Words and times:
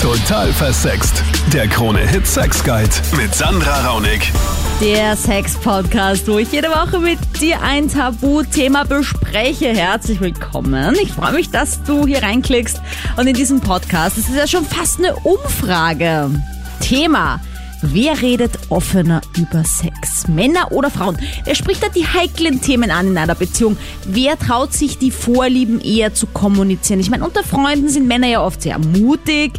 Total 0.00 0.50
versext. 0.54 1.22
Der 1.52 1.68
Krone-Hit 1.68 2.26
Sex 2.26 2.64
Guide 2.64 2.88
mit 3.18 3.34
Sandra 3.34 3.86
Raunig. 3.86 4.32
Der 4.80 5.14
Sex-Podcast, 5.14 6.26
wo 6.26 6.38
ich 6.38 6.50
jede 6.52 6.68
Woche 6.68 6.98
mit 6.98 7.18
dir 7.38 7.60
ein 7.60 7.86
Tabuthema 7.86 8.84
bespreche. 8.84 9.74
Herzlich 9.74 10.22
willkommen. 10.22 10.96
Ich 11.02 11.12
freue 11.12 11.32
mich, 11.32 11.50
dass 11.50 11.82
du 11.82 12.06
hier 12.06 12.22
reinklickst 12.22 12.80
und 13.18 13.26
in 13.26 13.34
diesem 13.34 13.60
Podcast. 13.60 14.16
Es 14.16 14.30
ist 14.30 14.36
ja 14.36 14.46
schon 14.46 14.64
fast 14.64 15.00
eine 15.00 15.14
Umfrage. 15.16 16.30
Thema. 16.80 17.38
Wer 17.82 18.20
redet 18.20 18.52
offener 18.68 19.22
über 19.38 19.64
Sex? 19.64 20.28
Männer 20.28 20.70
oder 20.70 20.90
Frauen? 20.90 21.16
Wer 21.44 21.54
spricht 21.54 21.82
da 21.82 21.88
die 21.88 22.06
heiklen 22.06 22.60
Themen 22.60 22.90
an 22.90 23.06
in 23.06 23.16
einer 23.16 23.34
Beziehung? 23.34 23.78
Wer 24.04 24.38
traut 24.38 24.74
sich 24.74 24.98
die 24.98 25.10
Vorlieben 25.10 25.80
eher 25.80 26.12
zu 26.12 26.26
kommunizieren? 26.26 27.00
Ich 27.00 27.08
meine, 27.08 27.24
unter 27.24 27.42
Freunden 27.42 27.88
sind 27.88 28.06
Männer 28.06 28.26
ja 28.26 28.44
oft 28.44 28.60
sehr 28.60 28.78
mutig. 28.78 29.52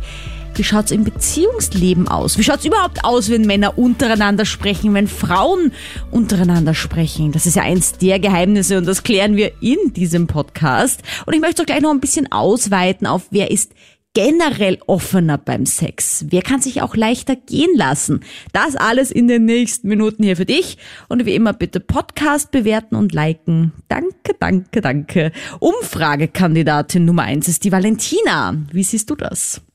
Wie 0.53 0.63
schaut's 0.63 0.91
im 0.91 1.03
Beziehungsleben 1.03 2.07
aus? 2.09 2.37
Wie 2.37 2.43
schaut's 2.43 2.65
überhaupt 2.65 3.03
aus, 3.03 3.31
wenn 3.31 3.47
Männer 3.47 3.79
untereinander 3.79 4.45
sprechen, 4.45 4.93
wenn 4.93 5.07
Frauen 5.07 5.71
untereinander 6.11 6.75
sprechen? 6.75 7.31
Das 7.31 7.47
ist 7.47 7.55
ja 7.55 7.63
eins 7.63 7.93
der 7.93 8.19
Geheimnisse 8.19 8.77
und 8.77 8.85
das 8.85 9.01
klären 9.01 9.35
wir 9.35 9.51
in 9.61 9.93
diesem 9.93 10.27
Podcast. 10.27 11.01
Und 11.25 11.33
ich 11.33 11.41
möchte 11.41 11.63
auch 11.63 11.65
gleich 11.65 11.81
noch 11.81 11.91
ein 11.91 12.01
bisschen 12.01 12.31
ausweiten 12.31 13.07
auf, 13.07 13.23
wer 13.31 13.49
ist 13.49 13.71
generell 14.13 14.79
offener 14.87 15.37
beim 15.37 15.65
Sex? 15.65 16.25
Wer 16.29 16.41
kann 16.41 16.59
sich 16.59 16.81
auch 16.81 16.95
leichter 16.95 17.35
gehen 17.35 17.75
lassen? 17.75 18.23
Das 18.53 18.75
alles 18.75 19.11
in 19.11 19.27
den 19.27 19.45
nächsten 19.45 19.87
Minuten 19.87 20.23
hier 20.23 20.35
für 20.35 20.45
dich. 20.45 20.77
Und 21.09 21.25
wie 21.25 21.35
immer 21.35 21.53
bitte 21.53 21.79
Podcast 21.79 22.51
bewerten 22.51 22.95
und 22.95 23.13
liken. 23.13 23.73
Danke, 23.87 24.35
danke, 24.39 24.81
danke. 24.81 25.31
Umfragekandidatin 25.59 27.05
Nummer 27.05 27.23
eins 27.23 27.47
ist 27.47 27.63
die 27.63 27.71
Valentina. 27.71 28.53
Wie 28.71 28.83
siehst 28.83 29.09
du 29.09 29.15
das? 29.15 29.65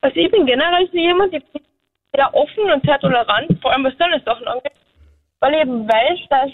Also 0.00 0.16
ich 0.16 0.30
bin 0.30 0.46
generell 0.46 0.88
so 0.90 0.98
jemand, 0.98 1.30
bin 1.30 1.42
sehr 2.14 2.34
offen 2.34 2.70
und 2.72 2.84
sehr 2.84 2.98
tolerant, 2.98 3.46
vor 3.60 3.72
allem 3.72 3.84
was 3.84 3.94
solche 3.98 4.22
Sachen 4.24 4.46
angeht, 4.46 4.72
weil 5.40 5.54
ich 5.54 5.60
eben 5.60 5.86
weiß, 5.88 6.18
dass 6.28 6.50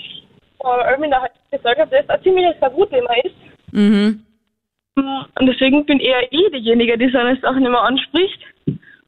vor 0.61 0.85
allem 0.85 1.05
in 1.05 1.11
der 1.11 1.23
heutigen 1.23 1.51
Gesellschaft 1.51 1.93
das 1.93 2.09
ein 2.09 2.23
ziemliches 2.23 2.61
Tabuthema 2.61 3.11
ist. 3.25 3.35
Mhm. 3.73 4.25
Und 4.99 5.47
deswegen 5.47 5.85
bin 5.87 6.01
eher 6.01 6.33
ich 6.33 6.51
diejenige, 6.53 6.99
die 6.99 7.11
solche 7.11 7.41
Sachen 7.41 7.65
immer 7.65 7.83
anspricht. 7.83 8.41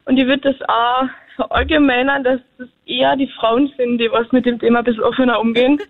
Und 0.04 0.16
ich 0.16 0.26
würde 0.26 0.52
das 0.52 0.68
auch 0.68 1.08
verallgemeinern, 1.40 2.22
dass 2.22 2.40
das 2.58 2.68
eher 2.84 3.16
die 3.16 3.28
Frauen 3.38 3.72
sind, 3.78 3.98
die 3.98 4.08
was 4.10 4.30
mit 4.32 4.44
dem 4.44 4.58
Thema 4.58 4.80
ein 4.80 4.84
bisschen 4.84 5.02
offener 5.02 5.40
umgehen. 5.40 5.78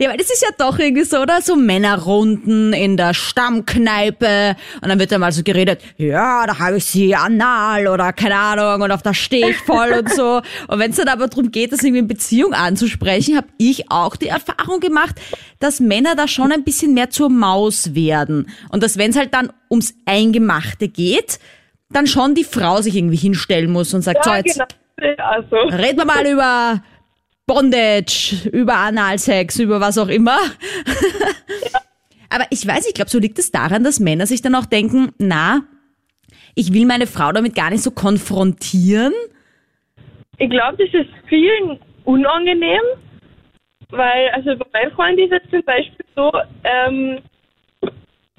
Ja, 0.00 0.10
weil 0.10 0.16
das 0.16 0.32
ist 0.32 0.42
ja 0.42 0.48
doch 0.58 0.78
irgendwie 0.78 1.04
so, 1.04 1.18
oder? 1.18 1.40
So 1.40 1.54
Männerrunden 1.54 2.72
in 2.72 2.96
der 2.96 3.14
Stammkneipe 3.14 4.56
und 4.80 4.88
dann 4.88 4.98
wird 4.98 5.12
da 5.12 5.18
mal 5.18 5.30
so 5.30 5.44
geredet, 5.44 5.80
ja, 5.98 6.44
da 6.46 6.58
habe 6.58 6.78
ich 6.78 6.84
sie 6.84 7.14
anal 7.14 7.86
oder 7.86 8.12
keine 8.12 8.34
Ahnung 8.34 8.82
und 8.82 8.90
auf 8.90 9.02
da 9.02 9.14
stehe 9.14 9.50
ich 9.50 9.56
voll 9.58 9.92
und 9.92 10.10
so. 10.10 10.40
Und 10.68 10.78
wenn 10.78 10.90
es 10.90 10.96
dann 10.96 11.08
aber 11.08 11.28
darum 11.28 11.52
geht, 11.52 11.72
das 11.72 11.82
irgendwie 11.82 12.00
in 12.00 12.08
Beziehung 12.08 12.54
anzusprechen, 12.54 13.36
habe 13.36 13.48
ich 13.58 13.90
auch 13.90 14.16
die 14.16 14.28
Erfahrung 14.28 14.80
gemacht, 14.80 15.20
dass 15.60 15.78
Männer 15.78 16.16
da 16.16 16.26
schon 16.26 16.50
ein 16.50 16.64
bisschen 16.64 16.94
mehr 16.94 17.10
zur 17.10 17.28
Maus 17.28 17.94
werden. 17.94 18.48
Und 18.70 18.82
dass 18.82 18.98
wenn 18.98 19.10
es 19.10 19.16
halt 19.16 19.32
dann 19.34 19.52
ums 19.70 19.94
Eingemachte 20.06 20.88
geht, 20.88 21.38
dann 21.92 22.06
schon 22.06 22.34
die 22.34 22.44
Frau 22.44 22.80
sich 22.80 22.96
irgendwie 22.96 23.16
hinstellen 23.16 23.70
muss 23.70 23.94
und 23.94 24.02
sagt, 24.02 24.24
so 24.24 24.30
Ja, 24.30 24.36
jetzt 24.38 24.60
genau. 24.96 25.24
Also, 25.24 25.56
reden 25.56 25.98
wir 25.98 26.04
mal 26.04 26.26
über 26.26 26.82
Bondage, 27.46 28.48
über 28.52 28.76
Analsex, 28.76 29.58
über 29.58 29.80
was 29.80 29.98
auch 29.98 30.08
immer. 30.08 30.38
Aber 32.30 32.46
ich 32.50 32.66
weiß, 32.66 32.86
ich 32.88 32.94
glaube, 32.94 33.10
so 33.10 33.18
liegt 33.18 33.38
es 33.38 33.50
daran, 33.50 33.84
dass 33.84 34.00
Männer 34.00 34.26
sich 34.26 34.40
dann 34.42 34.54
auch 34.54 34.64
denken, 34.64 35.12
na, 35.18 35.62
ich 36.54 36.72
will 36.72 36.86
meine 36.86 37.06
Frau 37.06 37.32
damit 37.32 37.54
gar 37.54 37.70
nicht 37.70 37.82
so 37.82 37.90
konfrontieren. 37.90 39.12
ich 40.38 40.50
glaube, 40.50 40.76
das 40.78 40.94
ist 40.94 41.10
vielen 41.28 41.78
unangenehm, 42.04 42.80
weil, 43.90 44.28
also 44.30 44.56
bei 44.56 44.66
meinem 44.80 44.92
Freund 44.92 45.18
ist 45.18 45.30
jetzt 45.30 45.50
zum 45.50 45.62
Beispiel 45.64 46.06
so, 46.16 46.32
ähm, 46.64 47.18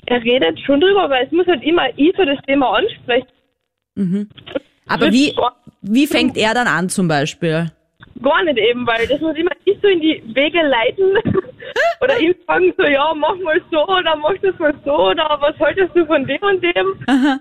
er 0.06 0.24
redet 0.24 0.59
schon 0.62 0.81
drüber, 0.81 1.03
aber 1.03 1.22
es 1.22 1.31
muss 1.31 1.47
halt 1.47 1.63
immer 1.63 1.88
ich 1.96 2.16
so 2.18 2.25
das 2.25 2.40
Thema 2.46 2.78
ansprechen. 2.78 3.28
Aber 3.96 5.06
Das 5.06 5.14
wie, 5.14 5.36
wie 5.81 6.08
fängt 6.08 6.38
er 6.38 6.54
dann 6.54 6.68
an 6.68 6.90
zum 6.90 7.08
Beispiel? 7.08 7.72
Gar 8.22 8.44
nicht 8.44 8.58
eben, 8.58 8.86
weil 8.86 9.08
das 9.08 9.20
muss 9.22 9.36
immer 9.36 9.52
ich 9.66 9.78
so 9.81 9.88
in 9.88 10.00
die 10.00 10.22
Wege 10.34 10.62
leiten 10.62 11.18
oder 12.02 12.20
ihm 12.20 12.36
sagen 12.48 12.74
so, 12.78 12.84
ja, 12.84 13.14
mach 13.16 13.36
mal 13.38 13.62
so 13.72 13.84
oder 13.88 14.16
mach 14.16 14.36
das 14.42 14.58
mal 14.59 14.74
so 14.86 15.09
oder 15.09 15.38
was 15.40 15.58
haltest 15.59 15.96
du 15.96 16.06
von 16.06 16.26
dem 16.26 16.42
und 16.42 16.62
dem? 16.64 17.40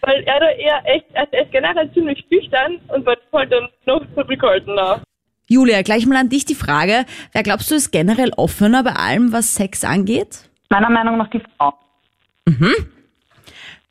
Weil 0.00 0.22
er 0.24 0.40
da 0.40 0.50
eher 0.50 0.82
echt, 0.86 1.06
also 1.14 1.30
er 1.32 1.44
ist 1.44 1.52
generell 1.52 1.92
ziemlich 1.92 2.24
schüchtern 2.30 2.80
und 2.88 3.06
wird 3.06 3.20
halt 3.32 3.52
dann 3.52 3.68
noch 3.86 4.02
zurückhaltender. 4.14 5.02
Julia, 5.48 5.82
gleich 5.82 6.06
mal 6.06 6.16
an 6.16 6.30
dich 6.30 6.44
die 6.44 6.54
Frage. 6.54 7.04
Wer 7.32 7.42
glaubst 7.42 7.70
du 7.70 7.74
ist 7.74 7.90
generell 7.90 8.30
offener 8.36 8.82
bei 8.82 8.92
allem, 8.92 9.32
was 9.32 9.54
Sex 9.54 9.84
angeht? 9.84 10.50
Meiner 10.70 10.90
Meinung 10.90 11.18
nach 11.18 11.28
die 11.30 11.42
Frau. 11.58 11.74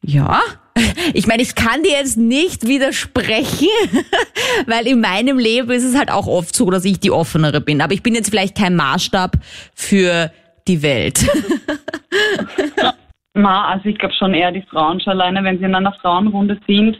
Ja. 0.03 0.39
Ich 1.13 1.27
meine, 1.27 1.43
ich 1.43 1.53
kann 1.53 1.83
dir 1.83 1.91
jetzt 1.91 2.17
nicht 2.17 2.65
widersprechen, 2.65 3.67
weil 4.65 4.87
in 4.87 5.01
meinem 5.01 5.37
Leben 5.37 5.69
ist 5.69 5.83
es 5.83 5.95
halt 5.95 6.09
auch 6.09 6.25
oft 6.25 6.55
so, 6.55 6.71
dass 6.71 6.85
ich 6.85 6.99
die 6.99 7.11
offenere 7.11 7.61
bin. 7.61 7.81
Aber 7.81 7.93
ich 7.93 8.01
bin 8.01 8.15
jetzt 8.15 8.29
vielleicht 8.29 8.57
kein 8.57 8.75
Maßstab 8.75 9.37
für 9.75 10.31
die 10.67 10.81
Welt. 10.81 11.19
Na, 13.35 13.67
also 13.67 13.89
ich 13.89 13.99
glaube 13.99 14.15
schon 14.15 14.33
eher 14.33 14.51
die 14.51 14.63
Frauen 14.63 14.99
schon 14.99 15.11
alleine, 15.11 15.43
wenn 15.43 15.59
sie 15.59 15.65
in 15.65 15.75
einer 15.75 15.93
Frauenrunde 15.93 16.57
sind. 16.65 16.97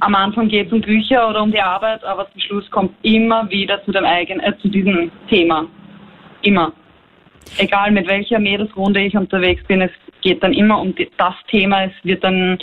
Am 0.00 0.14
Anfang 0.14 0.48
geht 0.48 0.66
es 0.66 0.72
um 0.72 0.82
Bücher 0.82 1.28
oder 1.28 1.42
um 1.42 1.50
die 1.50 1.60
Arbeit, 1.60 2.04
aber 2.04 2.30
zum 2.32 2.40
Schluss 2.42 2.70
kommt 2.70 2.92
immer 3.02 3.48
wieder 3.48 3.82
zu 3.84 3.92
dem 3.92 4.04
eigenen, 4.04 4.40
äh, 4.40 4.52
zu 4.58 4.68
diesem 4.68 5.10
Thema. 5.28 5.66
Immer. 6.42 6.72
Egal 7.56 7.90
mit 7.90 8.06
welcher 8.06 8.38
Mädelsrunde 8.38 9.00
ich 9.00 9.16
unterwegs 9.16 9.64
bin, 9.66 9.80
es 9.80 9.90
geht 10.20 10.42
dann 10.42 10.52
immer 10.52 10.80
um 10.80 10.94
das 11.16 11.34
Thema. 11.48 11.84
Es 11.84 11.92
wird 12.02 12.22
dann 12.24 12.58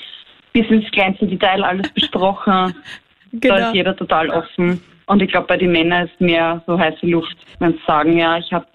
bis 0.54 0.68
ins 0.70 0.90
kleinste 0.92 1.28
Detail 1.28 1.64
alles 1.64 1.90
besprochen. 1.92 2.74
Da 3.34 3.58
ist 3.58 3.76
jeder 3.76 3.96
total 3.96 4.30
offen. 4.30 4.82
Und 5.08 5.22
ich 5.22 5.30
glaube, 5.30 5.48
bei 5.48 5.58
den 5.58 5.74
Männern 5.74 6.06
ist 6.08 6.22
mehr 6.22 6.64
so 6.66 6.80
heiße 6.80 7.06
Luft. 7.06 7.36
Wenn 7.60 7.74
sie 7.74 7.80
sagen, 7.86 8.18
ja, 8.18 8.38
ich 8.38 8.52
habe 8.54 8.66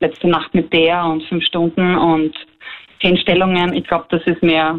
letzte 0.00 0.28
Nacht 0.28 0.52
mit 0.54 0.70
der 0.72 1.02
und 1.04 1.22
fünf 1.24 1.42
Stunden 1.44 1.96
und 1.96 2.36
zehn 3.00 3.16
Stellungen, 3.16 3.72
ich 3.72 3.84
glaube, 3.84 4.06
das 4.10 4.22
ist 4.24 4.42
mehr, 4.42 4.78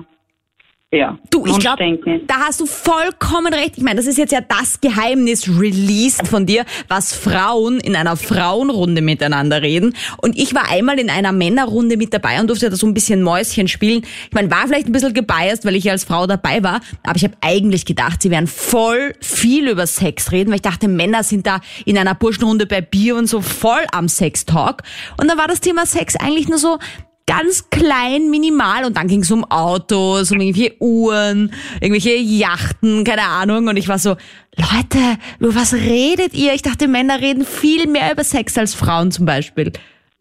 ja, 0.93 1.17
Du, 1.31 1.45
ich 1.45 1.57
glaube, 1.57 1.99
da 2.27 2.35
hast 2.47 2.59
du 2.59 2.65
vollkommen 2.65 3.53
recht. 3.53 3.77
Ich 3.77 3.83
meine, 3.83 3.95
das 3.97 4.05
ist 4.05 4.17
jetzt 4.17 4.31
ja 4.31 4.41
das 4.41 4.79
Geheimnis 4.79 5.49
released 5.49 6.27
von 6.27 6.45
dir, 6.45 6.65
was 6.87 7.13
Frauen 7.13 7.79
in 7.79 7.95
einer 7.95 8.15
Frauenrunde 8.15 9.01
miteinander 9.01 9.61
reden. 9.63 9.95
Und 10.21 10.37
ich 10.37 10.53
war 10.53 10.69
einmal 10.69 10.99
in 10.99 11.09
einer 11.09 11.31
Männerrunde 11.31 11.97
mit 11.97 12.13
dabei 12.13 12.39
und 12.39 12.47
durfte 12.47 12.69
da 12.69 12.75
so 12.75 12.85
ein 12.85 12.93
bisschen 12.93 13.23
Mäuschen 13.23 13.67
spielen. 13.67 14.03
Ich 14.27 14.33
meine, 14.33 14.51
war 14.51 14.67
vielleicht 14.67 14.87
ein 14.87 14.91
bisschen 14.91 15.13
gebiased, 15.13 15.65
weil 15.65 15.75
ich 15.75 15.85
ja 15.85 15.93
als 15.93 16.03
Frau 16.03 16.27
dabei 16.27 16.63
war, 16.63 16.81
aber 17.03 17.15
ich 17.15 17.23
habe 17.23 17.33
eigentlich 17.41 17.85
gedacht, 17.85 18.21
sie 18.21 18.29
werden 18.29 18.47
voll 18.47 19.15
viel 19.19 19.67
über 19.69 19.87
Sex 19.87 20.31
reden, 20.31 20.49
weil 20.49 20.57
ich 20.57 20.61
dachte, 20.61 20.87
Männer 20.87 21.23
sind 21.23 21.47
da 21.47 21.61
in 21.85 21.97
einer 21.97 22.13
Burschenrunde 22.13 22.67
bei 22.67 22.81
Bier 22.81 23.15
und 23.15 23.27
so 23.27 23.41
voll 23.41 23.81
am 23.91 24.07
Sex-Talk. 24.07 24.83
Und 25.19 25.27
dann 25.27 25.37
war 25.37 25.47
das 25.47 25.59
Thema 25.59 25.85
Sex 25.87 26.15
eigentlich 26.15 26.47
nur 26.47 26.59
so, 26.59 26.77
ganz 27.25 27.69
klein, 27.69 28.29
minimal 28.29 28.85
und 28.85 28.97
dann 28.97 29.07
ging 29.07 29.21
es 29.21 29.31
um 29.31 29.43
Autos, 29.45 30.31
um 30.31 30.39
irgendwelche 30.39 30.75
Uhren, 30.79 31.51
irgendwelche 31.81 32.15
Yachten, 32.15 33.03
keine 33.03 33.23
Ahnung 33.23 33.67
und 33.67 33.77
ich 33.77 33.87
war 33.87 33.97
so, 33.97 34.15
Leute, 34.55 35.17
über 35.39 35.55
was 35.55 35.73
redet 35.73 36.33
ihr? 36.33 36.53
Ich 36.53 36.61
dachte, 36.61 36.87
Männer 36.87 37.21
reden 37.21 37.45
viel 37.45 37.87
mehr 37.87 38.11
über 38.11 38.23
Sex 38.23 38.57
als 38.57 38.75
Frauen 38.75 39.11
zum 39.11 39.25
Beispiel. 39.25 39.71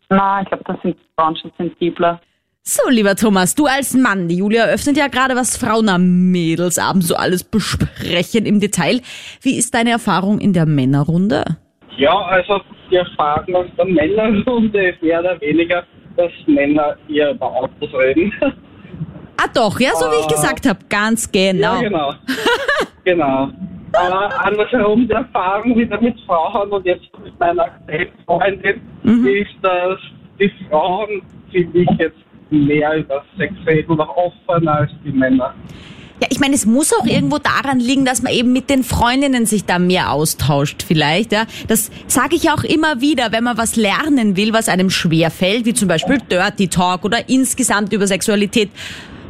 Na, 0.08 0.42
ich 0.42 0.48
glaube, 0.48 0.64
da 0.66 0.78
sind 0.82 0.96
Frauen 1.16 1.36
schon 1.36 1.52
sensibler. 1.58 2.20
So, 2.64 2.88
lieber 2.90 3.16
Thomas, 3.16 3.56
du 3.56 3.66
als 3.66 3.92
Mann, 3.92 4.28
die 4.28 4.36
Julia 4.36 4.66
eröffnet 4.66 4.96
ja 4.96 5.08
gerade, 5.08 5.34
was 5.34 5.56
Frauen 5.56 5.88
am 5.88 6.30
Mädelsabend 6.30 7.02
so 7.02 7.16
alles 7.16 7.42
besprechen 7.42 8.46
im 8.46 8.60
Detail. 8.60 9.00
Wie 9.40 9.58
ist 9.58 9.74
deine 9.74 9.90
Erfahrung 9.90 10.38
in 10.38 10.52
der 10.52 10.66
Männerrunde? 10.66 11.44
Ja, 11.96 12.16
also 12.26 12.60
die 12.88 12.96
Erfahrung 12.96 13.54
aus 13.56 13.66
der 13.76 13.86
Männerrunde 13.86 14.90
ist 14.90 15.02
mehr 15.02 15.18
oder 15.18 15.40
weniger, 15.40 15.82
dass 16.16 16.32
Männer 16.46 16.96
eher 17.08 17.32
über 17.32 17.46
Autos 17.46 17.92
reden. 17.94 18.32
Ah 19.36 19.48
doch, 19.52 19.80
ja, 19.80 19.90
so 19.94 20.06
wie 20.06 20.20
ich 20.20 20.28
gesagt 20.28 20.68
habe, 20.68 20.78
ganz 20.88 21.30
genau. 21.30 21.74
Ja, 21.74 21.80
genau. 21.80 22.14
genau. 23.04 23.48
Aber 23.92 24.46
andersherum 24.46 25.06
die 25.06 25.12
Erfahrung 25.12 25.76
wieder 25.76 26.00
mit 26.00 26.18
Frauen 26.20 26.70
und 26.70 26.86
jetzt 26.86 27.06
mit 27.22 27.38
meiner 27.38 27.66
Freundin 28.26 28.80
ist, 29.02 29.50
dass 29.62 29.98
die 30.38 30.50
Frauen, 30.68 31.22
finde 31.50 31.80
ich, 31.80 31.90
jetzt 31.98 32.16
mehr 32.50 32.96
über 32.98 33.24
Sex 33.36 33.52
reden 33.66 33.96
noch 33.96 34.16
offener 34.16 34.80
als 34.80 34.90
die 35.04 35.12
Männer. 35.12 35.54
Ja, 36.22 36.28
ich 36.30 36.38
meine, 36.38 36.54
es 36.54 36.66
muss 36.66 36.92
auch 36.92 37.04
irgendwo 37.04 37.38
daran 37.38 37.80
liegen, 37.80 38.04
dass 38.04 38.22
man 38.22 38.32
eben 38.32 38.52
mit 38.52 38.70
den 38.70 38.84
Freundinnen 38.84 39.44
sich 39.44 39.64
da 39.64 39.80
mehr 39.80 40.12
austauscht 40.12 40.84
vielleicht. 40.86 41.32
Ja, 41.32 41.46
das 41.66 41.90
sage 42.06 42.36
ich 42.36 42.48
auch 42.48 42.62
immer 42.62 43.00
wieder, 43.00 43.32
wenn 43.32 43.42
man 43.42 43.58
was 43.58 43.74
lernen 43.74 44.36
will, 44.36 44.52
was 44.52 44.68
einem 44.68 44.88
schwer 44.88 45.32
fällt, 45.32 45.66
wie 45.66 45.74
zum 45.74 45.88
Beispiel 45.88 46.18
Dirty 46.30 46.68
Talk 46.68 47.04
oder 47.04 47.28
insgesamt 47.28 47.92
über 47.92 48.06
Sexualität. 48.06 48.70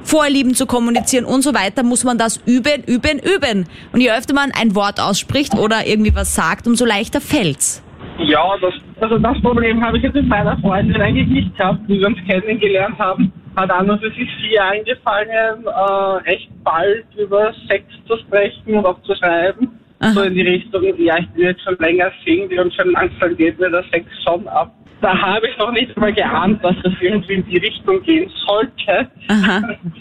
Vorlieben 0.02 0.54
zu 0.54 0.66
kommunizieren 0.66 1.24
und 1.24 1.40
so 1.40 1.54
weiter, 1.54 1.82
muss 1.82 2.04
man 2.04 2.18
das 2.18 2.42
üben, 2.44 2.84
üben, 2.84 3.20
üben. 3.20 3.66
Und 3.92 4.02
je 4.02 4.10
öfter 4.10 4.34
man 4.34 4.50
ein 4.52 4.74
Wort 4.74 5.00
ausspricht 5.00 5.54
oder 5.54 5.86
irgendwie 5.86 6.14
was 6.14 6.34
sagt, 6.34 6.66
umso 6.66 6.84
leichter 6.84 7.22
fällt's. 7.22 7.82
Ja, 8.18 8.42
das, 8.60 8.74
also 9.00 9.16
das 9.16 9.40
Problem 9.40 9.82
habe 9.82 9.96
ich 9.96 10.02
jetzt 10.02 10.14
mit 10.14 10.28
meiner 10.28 10.58
Freundin 10.58 11.00
eigentlich 11.00 11.28
nicht 11.28 11.56
gehabt, 11.56 11.88
wie 11.88 12.00
wir 12.00 12.08
uns 12.08 12.18
kennengelernt 12.28 12.98
haben. 12.98 13.32
Hat 13.56 13.70
an 13.70 13.90
und 13.90 14.00
für 14.00 14.10
sich 14.10 14.28
sie 14.40 14.58
eingefallen, 14.58 15.66
äh, 15.66 16.30
recht 16.30 16.50
bald 16.64 17.04
über 17.16 17.52
Sex 17.68 17.84
zu 18.06 18.16
sprechen 18.18 18.74
und 18.74 18.86
auch 18.86 19.00
zu 19.02 19.14
schreiben. 19.14 19.78
Aha. 20.00 20.10
So 20.12 20.22
in 20.22 20.34
die 20.34 20.42
Richtung, 20.42 20.82
ja, 20.98 21.18
ich 21.18 21.28
bin 21.30 21.44
jetzt 21.44 21.62
schon 21.62 21.76
länger 21.78 22.10
Single 22.24 22.60
und 22.60 22.74
schon 22.74 22.90
langsam 22.92 23.36
geht 23.36 23.58
mir 23.58 23.70
der 23.70 23.84
Sex 23.92 24.06
schon 24.24 24.48
ab 24.48 24.72
da 25.02 25.20
habe 25.20 25.48
ich 25.48 25.58
noch 25.58 25.72
nicht 25.72 25.96
mal 25.96 26.12
geahnt, 26.12 26.62
dass 26.64 26.76
das 26.84 26.92
irgendwie 27.00 27.34
in 27.34 27.46
die 27.46 27.58
Richtung 27.58 28.00
gehen 28.02 28.30
sollte. 28.46 29.10
Aha. 29.28 29.60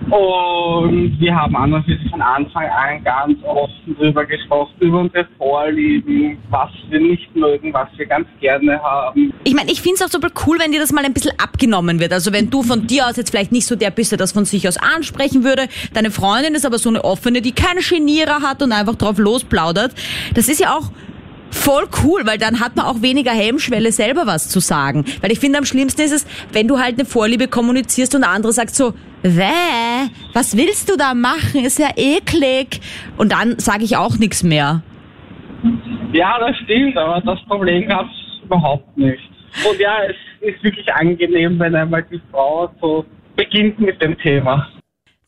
Und 0.10 1.20
wir 1.20 1.36
haben 1.36 1.56
an 1.56 1.74
und 1.74 1.84
für 1.86 1.98
sich 1.98 2.10
von 2.10 2.22
Anfang 2.22 2.66
an 2.70 3.04
ganz 3.04 3.44
offen 3.44 3.96
darüber 4.00 4.26
gesprochen, 4.26 4.74
über 4.80 5.00
unsere 5.00 5.28
Vorlieben, 5.38 6.38
was 6.52 6.70
wir 6.90 7.00
nicht 7.00 7.36
mögen, 7.36 7.74
was 7.74 7.90
wir 7.98 8.06
ganz 8.06 8.28
gerne 8.40 8.80
haben. 8.82 9.34
Ich 9.44 9.56
meine, 9.56 9.72
ich 9.72 9.82
finde 9.82 9.96
es 9.96 10.02
auch 10.04 10.10
super 10.10 10.30
cool, 10.46 10.60
wenn 10.60 10.72
dir 10.72 10.80
das 10.80 10.92
mal 10.92 11.04
ein 11.04 11.14
bisschen 11.14 11.34
abgenommen 11.40 12.00
wird. 12.00 12.14
Also 12.14 12.32
wenn 12.32 12.52
du 12.52 12.62
von 12.62 12.86
dir 12.86 13.08
aus 13.08 13.18
jetzt 13.18 13.32
vielleicht 13.32 13.52
nicht 13.52 13.66
so 13.66 13.76
der 13.76 13.90
bist, 13.90 14.12
der 14.12 14.20
das 14.20 14.32
von 14.32 14.46
sich 14.46 14.68
aus 14.68 14.78
ansprechen 14.78 15.44
würde, 15.44 15.68
deine 15.94 16.12
Freundin 16.12 16.54
ist 16.54 16.66
aber 16.66 16.78
so 16.78 16.90
eine 16.90 17.04
offene, 17.04 17.42
die 17.42 17.54
keine 17.54 17.82
Genierer 17.82 18.42
hat 18.42 18.62
und 18.62 18.72
einfach 18.72 18.96
drauf 18.96 19.18
losplaudert. 19.18 19.96
Das 20.36 20.48
ist 20.48 20.60
ja 20.60 20.78
auch 20.78 20.92
voll 21.52 21.88
cool, 22.04 22.26
weil 22.26 22.38
dann 22.38 22.60
hat 22.60 22.76
man 22.76 22.86
auch 22.86 23.02
weniger 23.02 23.32
Hemmschwelle, 23.32 23.92
selber 23.92 24.26
was 24.26 24.50
zu 24.50 24.60
sagen. 24.60 25.06
Weil 25.22 25.32
ich 25.32 25.40
finde, 25.40 25.60
am 25.60 25.66
schlimmsten 25.66 26.02
ist 26.02 26.12
es, 26.12 26.28
wenn 26.52 26.68
du 26.68 26.80
halt 26.80 26.98
eine 26.98 27.06
Vorliebe 27.06 27.48
kommunizierst 27.48 28.16
und 28.16 28.22
der 28.22 28.32
andere 28.32 28.54
sagt 28.54 28.76
so, 28.76 28.94
Wäh, 29.24 30.10
was 30.34 30.58
willst 30.58 30.90
du 30.90 30.98
da 30.98 31.14
machen? 31.14 31.64
Ist 31.64 31.78
ja 31.78 31.90
eklig. 31.96 32.82
Und 33.18 33.32
dann 33.32 33.60
sage 33.60 33.84
ich 33.84 33.96
auch 33.96 34.18
nichts 34.18 34.42
mehr. 34.42 34.82
Ja, 36.12 36.40
das 36.40 36.58
stimmt, 36.64 36.98
aber 36.98 37.22
das 37.22 37.40
Problem 37.46 37.88
gab 37.88 38.08
es 38.08 38.44
überhaupt 38.44 38.98
nicht. 38.98 39.22
Und 39.70 39.80
ja, 39.80 39.98
es 40.08 40.16
ist 40.42 40.64
wirklich 40.64 40.92
angenehm, 40.92 41.60
wenn 41.60 41.76
einmal 41.76 42.04
die 42.12 42.22
Frau 42.32 42.74
so 42.82 43.06
beginnt 43.36 43.80
mit 43.80 44.02
dem 44.02 44.18
Thema. 44.18 44.68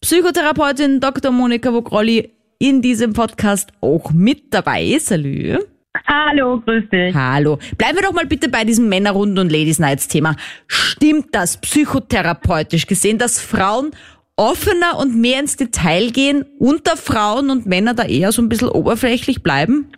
Psychotherapeutin 0.01 0.99
Dr. 0.99 1.31
Monika 1.31 1.71
Vogrolli 1.71 2.31
in 2.59 2.81
diesem 2.81 3.13
Podcast 3.13 3.71
auch 3.79 4.11
mit 4.11 4.53
dabei. 4.53 4.97
Salü. 4.99 5.59
Hallo, 6.05 6.59
grüß 6.59 6.89
dich. 6.89 7.15
Hallo. 7.15 7.57
Bleiben 7.77 7.97
wir 7.97 8.03
doch 8.03 8.13
mal 8.13 8.25
bitte 8.25 8.49
bei 8.49 8.63
diesem 8.63 8.89
Männerrunden 8.89 9.39
und 9.39 9.51
Ladies 9.51 9.79
Nights 9.79 10.07
Thema. 10.07 10.35
Stimmt 10.67 11.27
das 11.31 11.59
psychotherapeutisch 11.61 12.87
gesehen, 12.87 13.17
dass 13.17 13.39
Frauen 13.39 13.91
offener 14.35 14.97
und 14.99 15.15
mehr 15.15 15.39
ins 15.39 15.55
Detail 15.55 16.11
gehen 16.11 16.45
unter 16.59 16.97
Frauen 16.97 17.49
und 17.49 17.65
Männer 17.65 17.93
da 17.93 18.03
eher 18.03 18.31
so 18.31 18.41
ein 18.41 18.49
bisschen 18.49 18.69
oberflächlich 18.69 19.43
bleiben? 19.43 19.91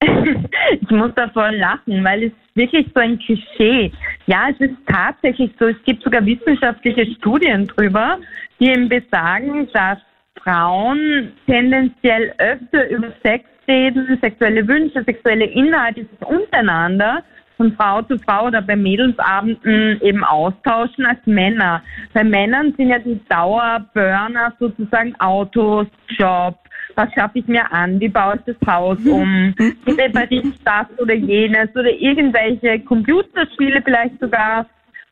ich 0.00 0.90
muss 0.90 1.12
da 1.14 1.28
voll 1.28 1.56
lachen, 1.56 2.02
weil 2.04 2.24
es 2.24 2.32
wirklich 2.54 2.86
so 2.94 3.00
ein 3.00 3.18
Klischee. 3.18 3.92
Ja, 4.26 4.48
es 4.50 4.60
ist 4.60 4.76
tatsächlich 4.86 5.50
so, 5.58 5.66
es 5.66 5.76
gibt 5.84 6.02
sogar 6.02 6.24
wissenschaftliche 6.24 7.06
Studien 7.16 7.66
drüber, 7.66 8.18
die 8.58 8.66
eben 8.66 8.88
besagen, 8.88 9.68
dass 9.72 9.98
Frauen 10.42 11.32
tendenziell 11.46 12.34
öfter 12.38 12.88
über 12.90 13.12
Sex 13.22 13.44
reden, 13.68 14.18
sexuelle 14.20 14.66
Wünsche, 14.66 15.04
sexuelle 15.04 15.44
Inhalte 15.44 16.06
untereinander 16.20 17.22
von 17.58 17.72
Frau 17.72 18.00
zu 18.02 18.18
Frau 18.18 18.46
oder 18.46 18.62
bei 18.62 18.76
Mädelsabenden 18.76 20.00
eben 20.00 20.24
austauschen 20.24 21.04
als 21.04 21.18
Männer. 21.26 21.82
Bei 22.14 22.24
Männern 22.24 22.72
sind 22.76 22.88
ja 22.88 22.98
die 22.98 23.20
Dauerburner 23.28 24.54
sozusagen 24.58 25.14
Autos, 25.20 25.86
Job, 26.16 26.56
was 26.94 27.12
schaffe 27.14 27.40
ich 27.40 27.46
mir 27.46 27.70
an, 27.72 28.00
wie 28.00 28.08
baue 28.08 28.36
ich 28.36 28.54
das 28.54 28.74
Haus 28.74 28.98
um, 29.06 29.54
wie 29.58 29.90
repariere 29.90 30.48
ich 30.48 30.64
das 30.64 30.86
oder 30.98 31.14
jenes 31.14 31.68
oder 31.74 31.90
irgendwelche 31.90 32.80
Computerspiele 32.80 33.82
vielleicht 33.82 34.18
sogar. 34.20 34.66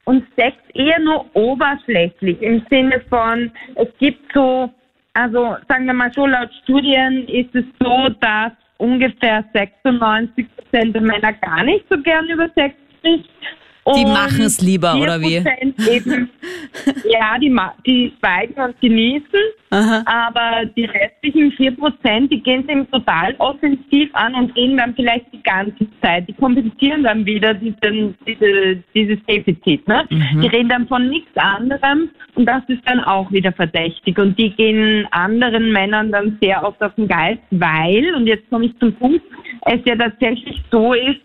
Und 0.04 0.24
Sex 0.36 0.56
eher 0.72 1.00
nur 1.00 1.26
oberflächlich 1.34 2.40
im 2.40 2.64
Sinne 2.70 3.00
von, 3.10 3.50
es 3.74 3.88
gibt 3.98 4.32
so 4.32 4.70
also 5.16 5.56
sagen 5.66 5.86
wir 5.86 5.94
mal 5.94 6.12
so, 6.12 6.26
laut 6.26 6.50
Studien 6.62 7.26
ist 7.28 7.54
es 7.54 7.64
so, 7.80 8.08
dass 8.20 8.52
ungefähr 8.76 9.44
96 9.54 10.46
Prozent 10.56 10.94
der 10.94 11.02
Männer 11.02 11.32
gar 11.32 11.64
nicht 11.64 11.86
so 11.88 11.96
gern 12.02 12.28
über 12.28 12.48
Sex 12.54 12.74
spricht 12.98 13.30
die 13.94 14.04
machen 14.04 14.42
es 14.42 14.60
lieber, 14.60 14.96
oder 14.96 15.20
wie? 15.20 15.36
Eben, 15.36 16.28
ja, 17.04 17.38
die, 17.40 17.54
die 17.86 18.12
schweigen 18.18 18.60
und 18.60 18.80
genießen, 18.80 19.40
Aha. 19.70 20.02
aber 20.04 20.66
die 20.76 20.86
restlichen 20.86 21.52
4%, 21.52 22.28
die 22.28 22.42
gehen 22.42 22.64
es 22.66 22.68
eben 22.68 22.90
total 22.90 23.34
offensiv 23.38 24.10
an 24.14 24.34
und 24.34 24.56
reden 24.56 24.76
dann 24.76 24.94
vielleicht 24.94 25.26
die 25.32 25.42
ganze 25.42 25.86
Zeit. 26.02 26.28
Die 26.28 26.32
kompensieren 26.32 27.04
dann 27.04 27.24
wieder 27.24 27.54
diesen, 27.54 28.16
diese, 28.26 28.82
dieses 28.92 29.24
Defizit. 29.26 29.86
Ne? 29.86 30.04
Mhm. 30.10 30.40
Die 30.40 30.48
reden 30.48 30.68
dann 30.68 30.88
von 30.88 31.08
nichts 31.08 31.36
anderem 31.36 32.10
und 32.34 32.46
das 32.46 32.62
ist 32.66 32.82
dann 32.86 33.00
auch 33.00 33.30
wieder 33.30 33.52
verdächtig. 33.52 34.18
Und 34.18 34.36
die 34.36 34.50
gehen 34.50 35.06
anderen 35.12 35.72
Männern 35.72 36.10
dann 36.10 36.38
sehr 36.40 36.64
oft 36.64 36.82
auf 36.82 36.94
den 36.96 37.06
Geist, 37.06 37.42
weil, 37.50 38.14
und 38.16 38.26
jetzt 38.26 38.48
komme 38.50 38.66
ich 38.66 38.78
zum 38.80 38.92
Punkt, 38.94 39.22
es 39.66 39.80
ja 39.84 39.96
tatsächlich 39.96 40.60
so 40.70 40.92
ist, 40.92 41.20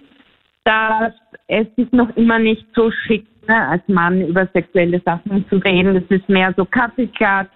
dass 0.63 1.13
es 1.47 1.67
ist 1.75 1.93
noch 1.93 2.15
immer 2.15 2.39
nicht 2.39 2.65
so 2.75 2.91
schick, 2.91 3.25
ne, 3.47 3.67
als 3.67 3.83
Mann 3.87 4.21
über 4.21 4.47
sexuelle 4.53 5.01
Sachen 5.03 5.45
zu 5.49 5.57
reden. 5.57 5.95
Das 5.95 6.03
ist 6.19 6.29
mehr 6.29 6.53
so 6.55 6.65
Kaffeeklatsch, 6.65 7.49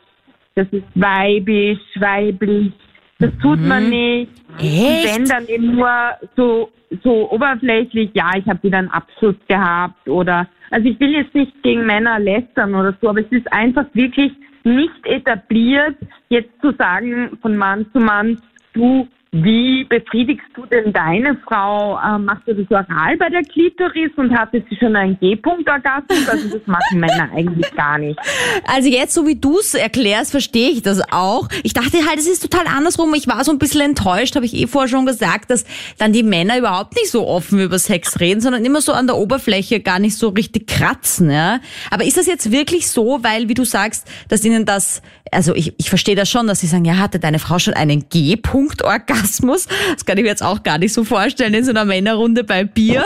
das 0.56 0.68
ist 0.72 0.86
weibisch, 0.96 1.80
weiblich. 2.00 2.74
Das 3.20 3.32
tut 3.42 3.62
man 3.62 3.86
mhm. 3.86 3.90
nicht. 3.90 4.32
Echt? 4.60 5.18
Wenn 5.18 5.26
dann 5.26 5.48
eben 5.48 5.76
nur 5.76 5.90
so, 6.36 6.70
so 7.04 7.32
oberflächlich, 7.32 8.12
ja, 8.14 8.32
ich 8.36 8.46
habe 8.48 8.62
wieder 8.64 8.80
einen 8.80 8.92
Abschluss 8.92 9.36
gehabt 9.48 10.08
oder, 10.08 10.48
also 10.72 10.88
ich 10.88 11.00
will 11.00 11.14
jetzt 11.14 11.34
nicht 11.34 11.64
gegen 11.64 11.86
Männer 11.86 12.20
lästern 12.20 12.76
oder 12.76 12.94
so, 13.02 13.10
aber 13.10 13.22
es 13.22 13.32
ist 13.32 13.52
einfach 13.54 13.86
wirklich 13.94 14.34
nicht 14.66 15.06
etabliert, 15.06 15.96
jetzt 16.30 16.50
zu 16.62 16.72
sagen 16.74 17.38
von 17.42 17.56
Mann 17.56 17.86
zu 17.94 18.00
Mann, 18.00 18.42
du, 18.74 19.08
wie 19.44 19.84
befriedigst 19.84 20.48
du 20.54 20.66
denn 20.66 20.94
deine 20.94 21.38
Frau? 21.46 22.00
Äh, 22.00 22.18
machst 22.20 22.48
du 22.48 22.54
das 22.54 22.72
oral 22.72 23.18
bei 23.18 23.28
der 23.30 23.42
Klitoris 23.42 24.12
und 24.16 24.32
hatte 24.38 24.64
sie 24.70 24.78
schon 24.78 24.96
einen 24.96 25.20
G-Punkt-Orgasmus? 25.20 26.30
Also 26.30 26.58
das 26.58 26.66
machen 26.66 27.00
Männer 27.00 27.30
eigentlich 27.36 27.70
gar 27.76 27.98
nicht. 27.98 28.18
Also 28.66 28.88
jetzt, 28.88 29.14
so 29.14 29.28
wie 29.28 29.36
du 29.36 29.60
es 29.60 29.74
erklärst, 29.74 30.32
verstehe 30.32 30.70
ich 30.70 30.84
das 30.84 31.02
auch. 31.12 31.50
Ich 31.64 31.74
dachte 31.74 31.98
halt, 32.08 32.18
es 32.18 32.28
ist 32.28 32.44
total 32.50 32.66
andersrum. 32.68 33.14
Ich 33.14 33.28
war 33.28 33.44
so 33.44 33.52
ein 33.52 33.60
bisschen 33.60 33.82
enttäuscht, 33.82 34.36
habe 34.36 34.46
ich 34.46 34.56
eh 34.56 34.68
vorher 34.68 34.88
schon 34.88 35.06
gesagt, 35.06 35.50
dass 35.52 35.66
dann 35.98 36.14
die 36.14 36.24
Männer 36.24 36.58
überhaupt 36.58 36.96
nicht 36.96 37.10
so 37.10 37.28
offen 37.28 37.60
über 37.60 37.78
Sex 37.78 38.22
reden, 38.22 38.40
sondern 38.40 38.64
immer 38.64 38.80
so 38.80 38.94
an 38.94 39.06
der 39.06 39.18
Oberfläche 39.18 39.82
gar 39.82 40.00
nicht 40.00 40.18
so 40.18 40.30
richtig 40.30 40.68
kratzen. 40.68 41.30
Ja? 41.30 41.60
Aber 41.92 42.06
ist 42.06 42.16
das 42.16 42.26
jetzt 42.26 42.52
wirklich 42.52 42.88
so, 42.88 43.20
weil, 43.22 43.50
wie 43.50 43.54
du 43.54 43.66
sagst, 43.66 44.08
dass 44.30 44.46
ihnen 44.46 44.66
das, 44.66 45.02
also 45.30 45.54
ich, 45.56 45.74
ich 45.78 45.90
verstehe 45.90 46.16
das 46.16 46.30
schon, 46.30 46.48
dass 46.48 46.62
sie 46.62 46.68
sagen, 46.68 46.86
ja, 46.86 46.98
hatte 46.98 47.20
deine 47.20 47.40
Frau 47.40 47.60
schon 47.60 47.74
einen 47.74 48.08
G-Punkt-Orgasmus? 48.08 49.25
Orgasmus. 49.26 49.68
Das 49.94 50.06
kann 50.06 50.18
ich 50.18 50.24
mir 50.24 50.30
jetzt 50.30 50.44
auch 50.44 50.62
gar 50.64 50.78
nicht 50.78 50.94
so 50.94 51.04
vorstellen 51.04 51.54
in 51.54 51.64
so 51.64 51.72
einer 51.72 51.86
Männerrunde 51.86 52.44
bei 52.44 52.64
Bier. 52.64 53.04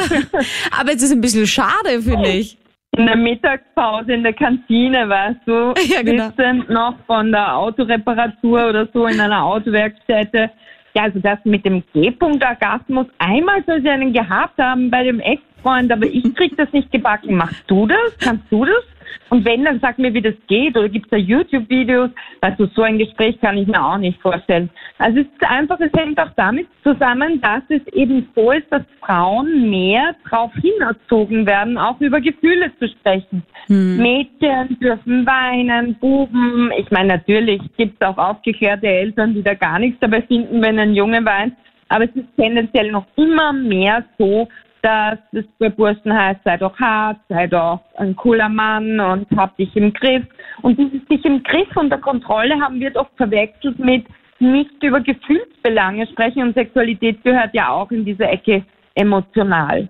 Aber 0.78 0.94
es 0.94 1.02
ist 1.02 1.12
ein 1.12 1.22
bisschen 1.22 1.48
schade, 1.48 2.02
finde 2.02 2.30
ich. 2.30 2.58
In 2.98 3.06
der 3.06 3.16
Mittagspause 3.16 4.14
in 4.14 4.24
der 4.24 4.34
Kantine, 4.34 5.08
weißt 5.08 5.40
du, 5.46 5.74
ja, 5.94 6.02
genau. 6.02 6.32
sind 6.36 6.70
noch 6.70 6.96
von 7.06 7.32
der 7.32 7.56
Autoreparatur 7.56 8.70
oder 8.70 8.88
so 8.94 9.06
in 9.06 9.20
einer 9.20 9.44
Autowerkstätte. 9.44 10.50
Ja, 10.96 11.04
also 11.04 11.20
das 11.20 11.38
mit 11.44 11.64
dem 11.66 11.84
G-Punkt-Orgasmus, 11.94 13.06
einmal 13.20 13.64
soll 13.68 13.82
sie 13.82 13.90
einen 13.90 14.12
gehabt 14.12 14.58
haben 14.58 14.90
bei 14.90 15.04
dem 15.04 15.20
Ex-Freund, 15.20 15.92
aber 15.92 16.08
ich 16.08 16.34
krieg 16.34 16.58
das 16.58 16.74
nicht 16.74 16.92
gebacken. 16.92 17.36
Machst 17.36 17.64
du 17.68 17.86
das? 17.86 18.18
Kannst 18.20 18.46
du 18.50 18.66
das? 18.66 18.84
Und 19.30 19.46
wenn, 19.46 19.66
dann 19.66 19.80
sag 19.80 20.00
mir, 20.00 20.14
wie 20.14 20.22
das 20.22 20.36
geht. 20.48 20.78
Oder 20.78 20.90
gibt 20.90 21.06
es 21.06 21.12
da 21.12 21.18
YouTube-Videos? 21.18 22.10
Also 22.42 22.68
so 22.76 22.82
ein 22.82 22.98
Gespräch 22.98 23.40
kann 23.42 23.58
ich 23.58 23.68
mir 23.68 23.84
auch 23.84 23.98
nicht 23.98 24.20
vorstellen. 24.22 24.70
Also 24.98 25.20
es 25.20 25.26
ist 25.28 25.50
einfach, 25.50 25.80
es 25.80 25.92
hängt 25.94 26.20
auch 26.20 26.32
damit 26.36 26.68
zusammen, 26.84 27.42
dass 27.42 27.64
es 27.70 27.86
eben 27.94 28.28
so 28.36 28.52
ist, 28.52 28.68
dass 28.72 28.84
Frauen 29.00 29.70
mehr 29.70 30.16
darauf 30.30 30.52
hinerzogen 30.56 31.46
werden, 31.46 31.78
auch 31.78 32.00
über 32.00 32.20
Gefühle 32.22 32.72
zu 32.80 32.88
sprechen. 32.88 33.44
Hm. 33.68 33.98
Mädchen 33.98 34.80
dürfen 34.80 35.26
weinen, 35.26 35.96
Buben. 35.96 36.72
Ich 36.78 36.90
meine, 36.92 37.10
natürlich 37.10 37.62
gibt 37.78 38.02
es 38.02 38.08
auch 38.08 38.18
aufgeklärte 38.18 38.88
Eltern, 38.88 39.34
die 39.34 39.44
da 39.44 39.54
gar 39.54 39.80
nichts 39.80 40.00
dabei 40.00 40.22
finden, 40.24 40.62
wenn 40.62 40.80
ein 40.80 40.96
Junge 40.96 41.24
weint. 41.26 41.54
Aber 41.90 42.06
es 42.06 42.16
ist 42.16 42.28
tendenziell 42.38 42.92
noch 42.92 43.06
immer 43.16 43.52
mehr 43.52 44.06
so, 44.18 44.48
dass 44.82 45.20
es 45.32 45.46
bei 45.58 45.70
Burschen 45.70 46.14
heißt, 46.14 46.42
sei 46.44 46.58
doch 46.58 46.78
hart, 46.80 47.20
sei 47.30 47.48
doch 47.48 47.82
ein 47.98 48.16
cooler 48.16 48.50
Mann 48.50 49.00
und 49.00 49.28
hab 49.36 49.58
dich 49.58 49.76
im 49.76 49.94
Griff. 49.94 50.24
Und 50.62 50.78
dieses 50.78 51.06
dich 51.08 51.24
im 51.26 51.44
Griff 51.44 51.76
unter 51.76 51.98
Kontrolle 51.98 52.60
haben 52.60 52.80
wir 52.80 52.96
oft 52.96 53.16
verwechselt 53.18 53.80
mit 53.80 54.06
nicht 54.40 54.82
über 54.82 55.02
Gefühlsbelange 55.02 56.08
sprechen 56.08 56.44
und 56.44 56.56
Sexualität 56.56 57.24
gehört 57.24 57.54
ja 57.54 57.70
auch 57.70 57.92
in 57.92 58.06
diese 58.06 58.24
Ecke 58.24 58.64
emotional. 58.96 59.90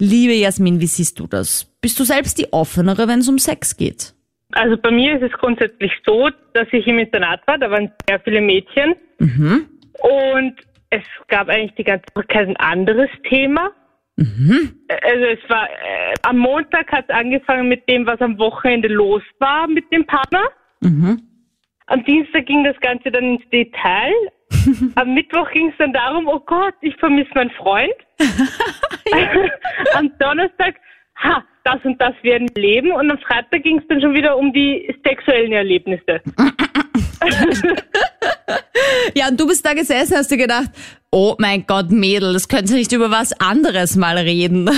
Liebe 0.00 0.34
Jasmin, 0.34 0.80
wie 0.80 0.86
siehst 0.86 1.18
du 1.18 1.26
das? 1.26 1.64
Bist 1.80 1.98
du 1.98 2.04
selbst 2.04 2.38
die 2.38 2.52
offenere, 2.52 3.08
wenn 3.08 3.18
es 3.18 3.28
um 3.28 3.38
Sex 3.38 3.76
geht? 3.76 4.14
Also 4.52 4.76
bei 4.76 4.90
mir 4.90 5.16
ist 5.16 5.22
es 5.30 5.32
grundsätzlich 5.38 5.92
so, 6.06 6.30
dass 6.54 6.68
ich 6.72 6.86
im 6.86 6.98
Internat 6.98 7.46
war, 7.46 7.58
da 7.58 7.70
waren 7.70 7.90
sehr 8.08 8.20
viele 8.20 8.40
Mädchen 8.40 8.94
Mhm. 9.18 9.66
und 10.00 10.54
es 10.90 11.02
gab 11.26 11.48
eigentlich 11.48 11.74
die 11.74 11.84
ganze 11.84 12.06
Woche 12.14 12.26
kein 12.28 12.56
anderes 12.56 13.10
Thema. 13.28 13.70
Mhm. 14.18 14.74
Also 14.88 15.24
es 15.26 15.48
war, 15.48 15.68
äh, 15.70 16.14
am 16.22 16.38
Montag 16.38 16.90
hat 16.90 17.04
es 17.08 17.14
angefangen 17.14 17.68
mit 17.68 17.88
dem, 17.88 18.04
was 18.04 18.20
am 18.20 18.36
Wochenende 18.38 18.88
los 18.88 19.22
war 19.38 19.68
mit 19.68 19.90
dem 19.92 20.04
Partner. 20.04 20.42
Mhm. 20.80 21.22
Am 21.86 22.04
Dienstag 22.04 22.46
ging 22.46 22.64
das 22.64 22.78
Ganze 22.80 23.12
dann 23.12 23.36
ins 23.36 23.48
Detail. 23.50 24.12
Am 24.96 25.14
Mittwoch 25.14 25.48
ging 25.52 25.68
es 25.68 25.74
dann 25.78 25.92
darum, 25.92 26.26
oh 26.26 26.40
Gott, 26.40 26.74
ich 26.80 26.96
vermisse 26.96 27.30
meinen 27.34 27.50
Freund. 27.50 27.94
am 29.94 30.10
Donnerstag, 30.18 30.74
ha, 31.16 31.44
das 31.64 31.82
und 31.84 32.00
das 32.00 32.14
werden 32.22 32.50
wir 32.54 32.62
leben. 32.62 32.92
Und 32.92 33.10
am 33.10 33.18
Freitag 33.18 33.62
ging 33.62 33.78
es 33.78 33.86
dann 33.88 34.00
schon 34.00 34.14
wieder 34.14 34.36
um 34.36 34.52
die 34.52 34.94
sexuellen 35.04 35.52
Erlebnisse. 35.52 36.20
Ja, 39.14 39.28
und 39.28 39.38
du 39.38 39.46
bist 39.46 39.64
da 39.64 39.74
gesessen, 39.74 40.16
hast 40.16 40.30
dir 40.30 40.36
gedacht, 40.36 40.70
oh 41.10 41.34
mein 41.38 41.66
Gott, 41.66 41.90
Mädel, 41.90 42.32
das 42.32 42.48
könnt 42.48 42.70
ihr 42.70 42.76
nicht 42.76 42.92
über 42.92 43.10
was 43.10 43.38
anderes 43.40 43.96
mal 43.96 44.16
reden. 44.18 44.70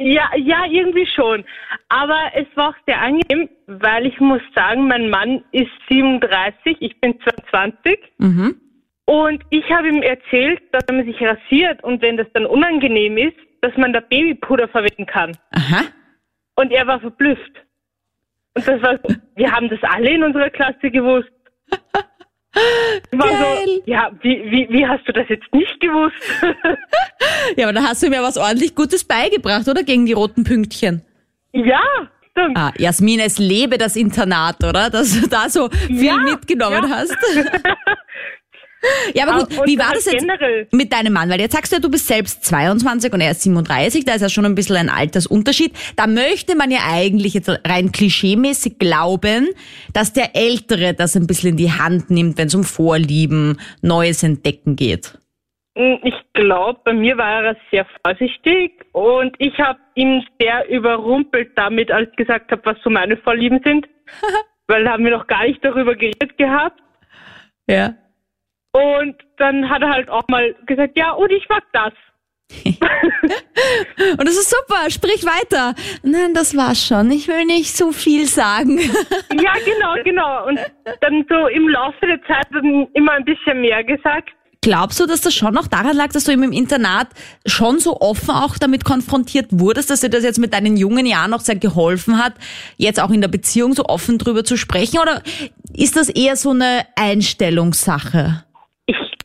Ja, 0.00 0.30
ja, 0.36 0.64
irgendwie 0.70 1.06
schon. 1.06 1.44
Aber 1.88 2.30
es 2.34 2.46
war 2.54 2.68
auch 2.68 2.74
sehr 2.86 3.00
angenehm, 3.00 3.48
weil 3.66 4.06
ich 4.06 4.20
muss 4.20 4.40
sagen, 4.54 4.86
mein 4.86 5.10
Mann 5.10 5.42
ist 5.50 5.72
37, 5.88 6.76
ich 6.78 7.00
bin 7.00 7.18
22. 7.20 7.98
Mhm. 8.18 8.60
Und 9.06 9.42
ich 9.50 9.68
habe 9.72 9.88
ihm 9.88 10.02
erzählt, 10.02 10.62
dass 10.70 10.84
wenn 10.86 10.98
man 10.98 11.06
sich 11.06 11.20
rasiert 11.20 11.82
und 11.82 12.00
wenn 12.00 12.16
das 12.16 12.28
dann 12.32 12.46
unangenehm 12.46 13.18
ist, 13.18 13.36
dass 13.60 13.76
man 13.76 13.92
da 13.92 13.98
Babypuder 13.98 14.68
verwenden 14.68 15.06
kann. 15.06 15.36
Aha. 15.50 15.82
Und 16.54 16.70
er 16.70 16.86
war 16.86 17.00
verblüfft. 17.00 17.52
Und 18.54 18.68
das 18.68 18.80
war 18.80 19.00
wir 19.34 19.52
haben 19.52 19.68
das 19.68 19.80
alle 19.82 20.10
in 20.10 20.22
unserer 20.22 20.50
Klasse 20.50 20.90
gewusst. 20.90 21.30
So, 23.12 23.24
ja, 23.86 24.10
wie, 24.22 24.42
wie, 24.50 24.66
wie 24.70 24.86
hast 24.86 25.06
du 25.06 25.12
das 25.12 25.28
jetzt 25.28 25.52
nicht 25.52 25.80
gewusst? 25.80 26.16
Ja, 27.56 27.66
aber 27.68 27.72
da 27.72 27.82
hast 27.82 28.02
du 28.02 28.06
ja 28.08 28.22
was 28.22 28.36
ordentlich 28.36 28.74
Gutes 28.74 29.04
beigebracht, 29.04 29.68
oder? 29.68 29.82
Gegen 29.84 30.06
die 30.06 30.12
roten 30.12 30.44
Pünktchen. 30.44 31.02
ja, 31.52 31.80
stimmt. 32.30 32.56
Ah, 32.56 32.72
Jasmin, 32.78 33.20
es 33.20 33.38
lebe 33.38 33.78
das 33.78 33.96
Internat, 33.96 34.62
oder? 34.64 34.90
Dass 34.90 35.18
du 35.20 35.28
da 35.28 35.48
so 35.48 35.68
viel 35.70 36.04
Ja, 36.06 36.16
mitgenommen 36.16 36.84
ja. 36.88 36.96
hast. 36.96 37.16
Ja, 39.14 39.26
aber 39.26 39.44
gut, 39.44 39.66
wie 39.66 39.78
war 39.78 39.92
das 39.92 40.04
jetzt 40.06 40.20
generell. 40.20 40.68
mit 40.70 40.92
deinem 40.92 41.12
Mann? 41.12 41.28
Weil 41.28 41.40
jetzt 41.40 41.54
sagst 41.54 41.72
du 41.72 41.76
ja, 41.76 41.80
du 41.80 41.90
bist 41.90 42.06
selbst 42.06 42.44
22 42.44 43.12
und 43.12 43.20
er 43.20 43.32
ist 43.32 43.42
37, 43.42 44.04
da 44.04 44.14
ist 44.14 44.22
ja 44.22 44.28
schon 44.28 44.44
ein 44.44 44.54
bisschen 44.54 44.76
ein 44.76 44.88
Altersunterschied. 44.88 45.72
Da 45.96 46.06
möchte 46.06 46.56
man 46.56 46.70
ja 46.70 46.80
eigentlich 46.88 47.34
jetzt 47.34 47.48
rein 47.48 47.92
klischeemäßig 47.92 48.78
glauben, 48.78 49.48
dass 49.92 50.12
der 50.12 50.36
Ältere 50.36 50.94
das 50.94 51.16
ein 51.16 51.26
bisschen 51.26 51.50
in 51.50 51.56
die 51.56 51.72
Hand 51.72 52.10
nimmt, 52.10 52.38
wenn 52.38 52.46
es 52.46 52.54
um 52.54 52.64
Vorlieben, 52.64 53.58
Neues 53.82 54.22
entdecken 54.22 54.76
geht. 54.76 55.18
Ich 56.02 56.14
glaube, 56.32 56.80
bei 56.84 56.92
mir 56.92 57.16
war 57.16 57.44
er 57.44 57.56
sehr 57.70 57.86
vorsichtig 58.04 58.72
und 58.92 59.36
ich 59.38 59.56
habe 59.58 59.78
ihn 59.94 60.26
sehr 60.40 60.68
überrumpelt 60.68 61.52
damit, 61.54 61.92
als 61.92 62.10
ich 62.10 62.16
gesagt 62.16 62.50
habe, 62.50 62.62
was 62.64 62.76
so 62.82 62.90
meine 62.90 63.16
Vorlieben 63.16 63.60
sind. 63.64 63.86
Weil 64.66 64.84
da 64.84 64.92
haben 64.92 65.04
wir 65.04 65.12
noch 65.12 65.26
gar 65.26 65.44
nicht 65.44 65.64
darüber 65.64 65.94
geredet 65.94 66.36
gehabt. 66.36 66.80
Ja. 67.68 67.94
Und 68.72 69.16
dann 69.38 69.68
hat 69.68 69.82
er 69.82 69.90
halt 69.90 70.10
auch 70.10 70.26
mal 70.28 70.54
gesagt, 70.66 70.96
ja, 70.96 71.12
und 71.12 71.30
ich 71.30 71.48
mag 71.48 71.62
das. 71.72 71.92
Und 74.18 74.26
das 74.26 74.36
ist 74.36 74.50
super, 74.50 74.88
sprich 74.90 75.24
weiter. 75.24 75.74
Nein, 76.02 76.32
das 76.32 76.56
war's 76.56 76.86
schon. 76.86 77.10
Ich 77.10 77.28
will 77.28 77.44
nicht 77.44 77.76
so 77.76 77.92
viel 77.92 78.26
sagen. 78.26 78.78
Ja, 79.40 79.52
genau, 79.64 79.94
genau. 80.02 80.46
Und 80.46 80.58
dann 81.00 81.24
so 81.28 81.46
im 81.46 81.68
Laufe 81.68 82.06
der 82.06 82.20
Zeit 82.24 82.46
dann 82.50 82.88
immer 82.94 83.12
ein 83.12 83.24
bisschen 83.24 83.60
mehr 83.60 83.84
gesagt. 83.84 84.30
Glaubst 84.62 84.98
du, 84.98 85.06
dass 85.06 85.20
das 85.20 85.34
schon 85.34 85.54
noch 85.54 85.68
daran 85.68 85.96
lag, 85.96 86.08
dass 86.08 86.24
du 86.24 86.32
ihm 86.32 86.42
im 86.42 86.52
Internat 86.52 87.08
schon 87.46 87.78
so 87.78 88.00
offen 88.00 88.30
auch 88.30 88.58
damit 88.58 88.84
konfrontiert 88.84 89.46
wurdest, 89.52 89.90
dass 89.90 90.00
dir 90.00 90.10
das 90.10 90.24
jetzt 90.24 90.40
mit 90.40 90.52
deinen 90.52 90.76
jungen 90.76 91.06
Jahren 91.06 91.32
auch 91.32 91.40
sehr 91.40 91.54
geholfen 91.56 92.18
hat, 92.18 92.34
jetzt 92.76 93.00
auch 93.00 93.10
in 93.10 93.20
der 93.20 93.28
Beziehung 93.28 93.74
so 93.74 93.84
offen 93.84 94.18
drüber 94.18 94.42
zu 94.42 94.56
sprechen? 94.56 94.98
Oder 94.98 95.22
ist 95.72 95.96
das 95.96 96.08
eher 96.08 96.34
so 96.34 96.50
eine 96.50 96.84
Einstellungssache? 96.96 98.44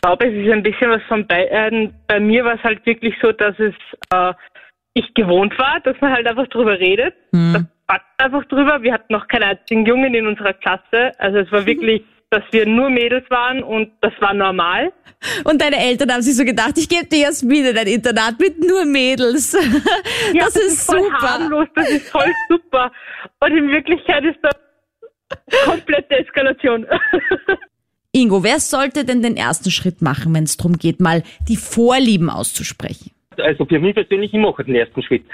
Ich 0.04 0.06
glaube, 0.06 0.28
es 0.28 0.46
ist 0.46 0.52
ein 0.52 0.64
bisschen 0.64 0.92
was 0.92 1.02
von 1.04 1.26
bei, 1.26 1.46
äh, 1.46 1.90
bei 2.08 2.20
mir 2.20 2.44
war 2.44 2.56
es 2.56 2.64
halt 2.64 2.86
wirklich 2.86 3.16
so, 3.22 3.32
dass 3.32 3.58
es 3.58 3.74
äh, 4.14 4.34
ich 4.94 5.14
gewohnt 5.14 5.58
war, 5.58 5.80
dass 5.80 5.96
man 6.02 6.12
halt 6.12 6.28
einfach 6.28 6.46
drüber 6.48 6.78
redet. 6.78 7.16
Hm. 7.32 7.54
Das 7.54 7.64
packt 7.88 8.22
einfach 8.22 8.44
drüber. 8.50 8.84
Wir 8.84 8.92
hatten 8.92 9.14
noch 9.14 9.30
keinen 9.30 9.44
einzigen 9.44 9.86
Jungen 9.86 10.14
in 10.14 10.28
unserer 10.28 10.52
Klasse. 10.56 11.14
Also 11.20 11.38
es 11.38 11.50
war 11.54 11.66
wirklich, 11.66 12.04
dass 12.32 12.44
wir 12.52 12.66
nur 12.66 12.90
Mädels 12.90 13.24
waren 13.30 13.64
und 13.64 13.94
das 14.02 14.12
war 14.20 14.34
normal. 14.34 14.92
Und 15.46 15.62
deine 15.62 15.78
Eltern 15.78 16.12
haben 16.12 16.22
sich 16.22 16.36
so 16.36 16.44
gedacht, 16.44 16.78
ich 16.78 16.90
gebe 16.90 17.06
dir 17.06 17.20
Jasmin 17.20 17.64
in 17.64 17.78
ein 17.78 17.88
Internat 17.88 18.38
mit 18.42 18.60
nur 18.60 18.84
Mädels. 18.84 19.54
Ja, 20.34 20.46
das 20.46 20.58
ist 20.58 20.86
voll 20.86 21.04
super. 21.04 21.22
harmlos, 21.22 21.68
das 21.76 21.90
ist 21.90 22.10
voll 22.10 22.30
super. 22.50 22.92
Und 23.40 23.58
in 23.58 23.70
Wirklichkeit 23.70 24.26
ist 24.26 24.40
das 24.42 24.56
komplette 25.66 26.18
Eskalation. 26.18 26.86
Ingo, 28.16 28.44
wer 28.44 28.60
sollte 28.60 29.06
denn 29.06 29.22
den 29.22 29.36
ersten 29.36 29.72
Schritt 29.72 30.02
machen, 30.02 30.34
wenn 30.36 30.44
es 30.44 30.56
darum 30.56 30.78
geht, 30.78 31.00
mal 31.00 31.24
die 31.50 31.58
Vorlieben 31.58 32.30
auszusprechen? 32.30 33.12
Also 33.38 33.66
für 33.66 33.80
mich 33.80 33.96
persönlich, 33.96 34.34
ich 34.34 34.40
mache 34.40 34.64
den 34.64 34.76
ersten 34.76 35.02
Schritt. 35.02 35.26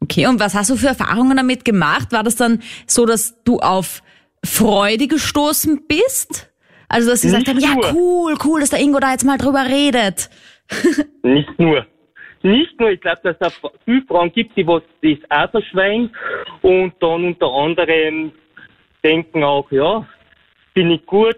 Okay, 0.00 0.26
und 0.28 0.38
was 0.38 0.54
hast 0.54 0.70
du 0.70 0.76
für 0.76 0.88
Erfahrungen 0.88 1.36
damit 1.36 1.64
gemacht? 1.64 2.12
War 2.12 2.22
das 2.22 2.36
dann 2.36 2.62
so, 2.86 3.06
dass 3.06 3.42
du 3.42 3.58
auf 3.58 4.02
Freude 4.44 5.08
gestoßen 5.08 5.82
bist? 5.88 6.52
Also, 6.88 7.10
dass 7.10 7.22
sie 7.22 7.28
gesagt 7.28 7.48
haben, 7.48 7.58
ja, 7.58 7.74
cool, 7.92 8.36
cool, 8.44 8.60
dass 8.60 8.70
der 8.70 8.80
Ingo 8.80 9.00
da 9.00 9.10
jetzt 9.10 9.24
mal 9.24 9.38
drüber 9.38 9.64
redet. 9.64 10.30
Nicht 11.24 11.58
nur. 11.58 11.86
Nicht 12.42 12.78
nur, 12.78 12.90
ich 12.90 13.00
glaube, 13.00 13.20
dass 13.24 13.36
es 13.40 13.60
da 13.60 13.70
viele 13.84 14.02
Frauen 14.02 14.30
gibt, 14.30 14.56
die 14.56 14.66
was 14.66 14.82
das 15.02 15.18
auch 15.30 15.50
verschweigen 15.50 16.10
und 16.62 16.92
dann 17.00 17.24
unter 17.24 17.46
anderem 17.46 18.32
denken 19.02 19.42
auch, 19.42 19.70
ja, 19.72 20.06
bin 20.74 20.90
ich 20.90 21.06
gut, 21.06 21.36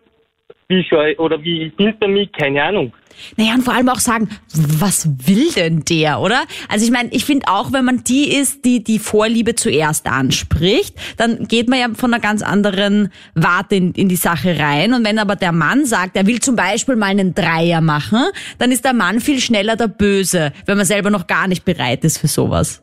wie 0.69 0.83
scheu 0.83 1.15
oder 1.19 1.43
wie 1.43 1.73
sind 1.79 2.01
bei 2.01 2.09
mir, 2.09 2.27
keine 2.27 2.63
Ahnung. 2.63 2.93
Naja, 3.37 3.55
und 3.55 3.63
vor 3.63 3.75
allem 3.75 3.89
auch 3.89 3.99
sagen, 3.99 4.29
was 4.53 5.09
will 5.27 5.51
denn 5.55 5.85
der, 5.89 6.21
oder? 6.21 6.43
Also 6.69 6.85
ich 6.85 6.91
meine, 6.91 7.11
ich 7.13 7.25
finde 7.25 7.47
auch, 7.49 7.73
wenn 7.73 7.85
man 7.85 8.05
die 8.05 8.35
ist, 8.35 8.65
die 8.65 8.83
die 8.83 8.99
Vorliebe 8.99 9.55
zuerst 9.55 10.07
anspricht, 10.07 10.97
dann 11.17 11.47
geht 11.47 11.69
man 11.69 11.79
ja 11.79 11.89
von 11.95 12.13
einer 12.13 12.21
ganz 12.21 12.43
anderen 12.43 13.11
Warte 13.35 13.77
in, 13.77 13.93
in 13.93 14.09
die 14.09 14.17
Sache 14.17 14.59
rein. 14.59 14.93
Und 14.93 15.07
wenn 15.07 15.19
aber 15.19 15.37
der 15.37 15.53
Mann 15.53 15.87
sagt, 15.87 16.17
er 16.17 16.27
will 16.27 16.41
zum 16.41 16.57
Beispiel 16.57 16.97
mal 16.97 17.07
einen 17.07 17.35
Dreier 17.35 17.81
machen, 17.81 18.25
dann 18.59 18.71
ist 18.71 18.85
der 18.85 18.93
Mann 18.93 19.21
viel 19.21 19.41
schneller 19.41 19.77
der 19.77 19.89
Böse, 19.89 20.53
wenn 20.67 20.77
man 20.77 20.87
selber 20.87 21.11
noch 21.11 21.27
gar 21.27 21.49
nicht 21.49 21.65
bereit 21.65 22.05
ist 22.05 22.19
für 22.19 22.29
sowas. 22.29 22.83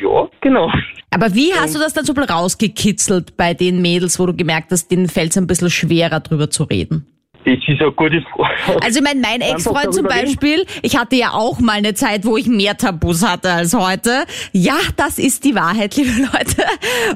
Ja, 0.00 0.28
genau. 0.40 0.70
Aber 1.12 1.34
wie 1.34 1.52
hast 1.52 1.74
du 1.74 1.78
das 1.78 1.92
dann 1.92 2.04
so 2.04 2.12
ein 2.12 2.16
bisschen 2.16 2.30
rausgekitzelt 2.30 3.36
bei 3.36 3.52
den 3.52 3.82
Mädels, 3.82 4.18
wo 4.18 4.26
du 4.26 4.34
gemerkt 4.34 4.72
hast, 4.72 4.90
denen 4.90 5.08
fällt 5.08 5.32
es 5.32 5.38
ein 5.38 5.46
bisschen 5.46 5.70
schwerer 5.70 6.20
drüber 6.20 6.50
zu 6.50 6.64
reden? 6.64 7.06
Das 7.44 7.54
ist 7.54 7.80
eine 7.80 7.90
gute 7.92 8.22
Frage. 8.34 8.82
Also 8.82 9.00
ich 9.00 9.04
meine, 9.04 9.20
mein 9.20 9.40
Ex-Freund 9.40 9.92
zum 9.92 10.04
darüber 10.04 10.14
reden. 10.14 10.36
Beispiel, 10.36 10.64
ich 10.82 10.96
hatte 10.96 11.16
ja 11.16 11.32
auch 11.32 11.58
mal 11.58 11.72
eine 11.72 11.92
Zeit, 11.94 12.24
wo 12.24 12.36
ich 12.36 12.46
mehr 12.46 12.76
Tabus 12.76 13.26
hatte 13.26 13.50
als 13.50 13.74
heute. 13.74 14.24
Ja, 14.52 14.76
das 14.96 15.18
ist 15.18 15.44
die 15.44 15.54
Wahrheit, 15.54 15.96
liebe 15.96 16.12
Leute. 16.22 16.64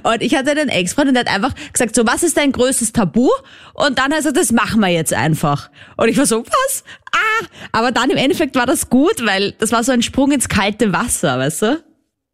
Und 0.02 0.22
ich 0.22 0.34
hatte 0.34 0.50
einen 0.50 0.68
Ex-Freund 0.68 1.08
und 1.08 1.14
der 1.14 1.24
hat 1.24 1.34
einfach 1.34 1.54
gesagt, 1.72 1.94
so, 1.94 2.04
was 2.06 2.22
ist 2.22 2.36
dein 2.36 2.50
größtes 2.50 2.92
Tabu? 2.92 3.30
Und 3.74 3.98
dann 3.98 4.06
hat 4.06 4.12
er 4.12 4.18
gesagt, 4.18 4.36
das 4.36 4.52
machen 4.52 4.80
wir 4.80 4.88
jetzt 4.88 5.14
einfach. 5.14 5.70
Und 5.96 6.08
ich 6.08 6.18
war 6.18 6.26
so, 6.26 6.44
was? 6.44 6.84
Ah! 7.12 7.46
Aber 7.72 7.92
dann 7.92 8.10
im 8.10 8.16
Endeffekt 8.16 8.56
war 8.56 8.66
das 8.66 8.90
gut, 8.90 9.24
weil 9.24 9.52
das 9.52 9.70
war 9.70 9.84
so 9.84 9.92
ein 9.92 10.02
Sprung 10.02 10.32
ins 10.32 10.48
kalte 10.48 10.92
Wasser, 10.92 11.38
weißt 11.38 11.62
du? 11.62 11.84